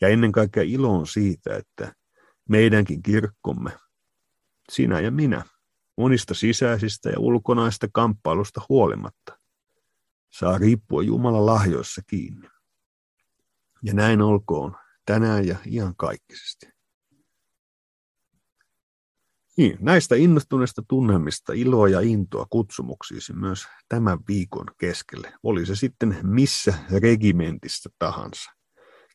Ja 0.00 0.08
ennen 0.08 0.32
kaikkea 0.32 0.62
iloon 0.62 1.06
siitä, 1.06 1.56
että 1.56 1.94
meidänkin 2.48 3.02
kirkkomme, 3.02 3.70
sinä 4.72 5.00
ja 5.00 5.10
minä, 5.10 5.44
monista 5.96 6.34
sisäisistä 6.34 7.10
ja 7.10 7.20
ulkonaista 7.20 7.88
kamppailusta 7.92 8.60
huolimatta, 8.68 9.43
saa 10.38 10.58
riippua 10.58 11.02
Jumalan 11.02 11.46
lahjoissa 11.46 12.02
kiinni. 12.06 12.48
Ja 13.82 13.94
näin 13.94 14.22
olkoon 14.22 14.76
tänään 15.06 15.46
ja 15.46 15.56
ihan 15.66 15.96
kaikkisesti. 15.96 16.66
Niin, 19.56 19.78
näistä 19.80 20.14
innostuneista 20.16 20.82
tunnelmista 20.88 21.52
iloa 21.52 21.88
ja 21.88 22.00
intoa 22.00 22.46
kutsumuksiisi 22.50 23.32
myös 23.32 23.66
tämän 23.88 24.18
viikon 24.28 24.66
keskelle. 24.78 25.32
Oli 25.42 25.66
se 25.66 25.76
sitten 25.76 26.18
missä 26.22 26.74
regimentissä 26.90 27.90
tahansa. 27.98 28.50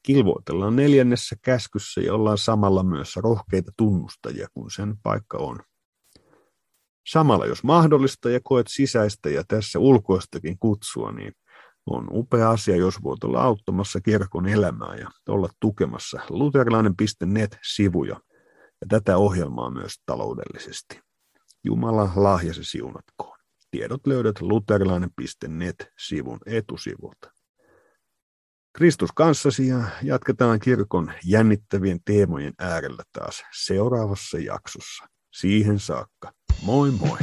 Kilvoitellaan 0.03 0.75
neljännessä 0.75 1.35
käskyssä 1.41 2.01
ja 2.01 2.13
ollaan 2.13 2.37
samalla 2.37 2.83
myös 2.83 3.15
rohkeita 3.15 3.71
tunnustajia, 3.77 4.47
kun 4.53 4.71
sen 4.71 4.97
paikka 5.03 5.37
on. 5.37 5.59
Samalla 7.11 7.45
jos 7.45 7.63
mahdollista 7.63 8.29
ja 8.29 8.39
koet 8.43 8.67
sisäistä 8.69 9.29
ja 9.29 9.43
tässä 9.47 9.79
ulkoistakin 9.79 10.59
kutsua, 10.59 11.11
niin 11.11 11.33
on 11.85 12.07
upea 12.11 12.49
asia, 12.49 12.75
jos 12.75 13.03
voit 13.03 13.23
olla 13.23 13.41
auttamassa 13.41 14.01
kirkon 14.01 14.47
elämää 14.47 14.95
ja 14.95 15.09
olla 15.29 15.49
tukemassa 15.59 16.19
luterilainen.net-sivuja 16.29 18.21
ja 18.81 18.87
tätä 18.89 19.17
ohjelmaa 19.17 19.69
myös 19.71 19.93
taloudellisesti. 20.05 21.01
Jumala 21.63 22.11
lahjasi 22.15 22.63
siunatkoon. 22.63 23.37
Tiedot 23.71 24.07
löydät 24.07 24.41
luterilainen.net-sivun 24.41 26.39
etusivulta. 26.45 27.31
Kristus 28.73 29.11
kanssasi 29.15 29.67
ja 29.67 29.83
jatketaan 30.03 30.59
kirkon 30.59 31.11
jännittävien 31.25 31.99
teemojen 32.05 32.53
äärellä 32.59 33.03
taas 33.13 33.43
seuraavassa 33.65 34.37
jaksossa. 34.37 35.07
Siihen 35.33 35.79
saakka. 35.79 36.38
Moi 36.61 36.91
moi! 36.91 37.17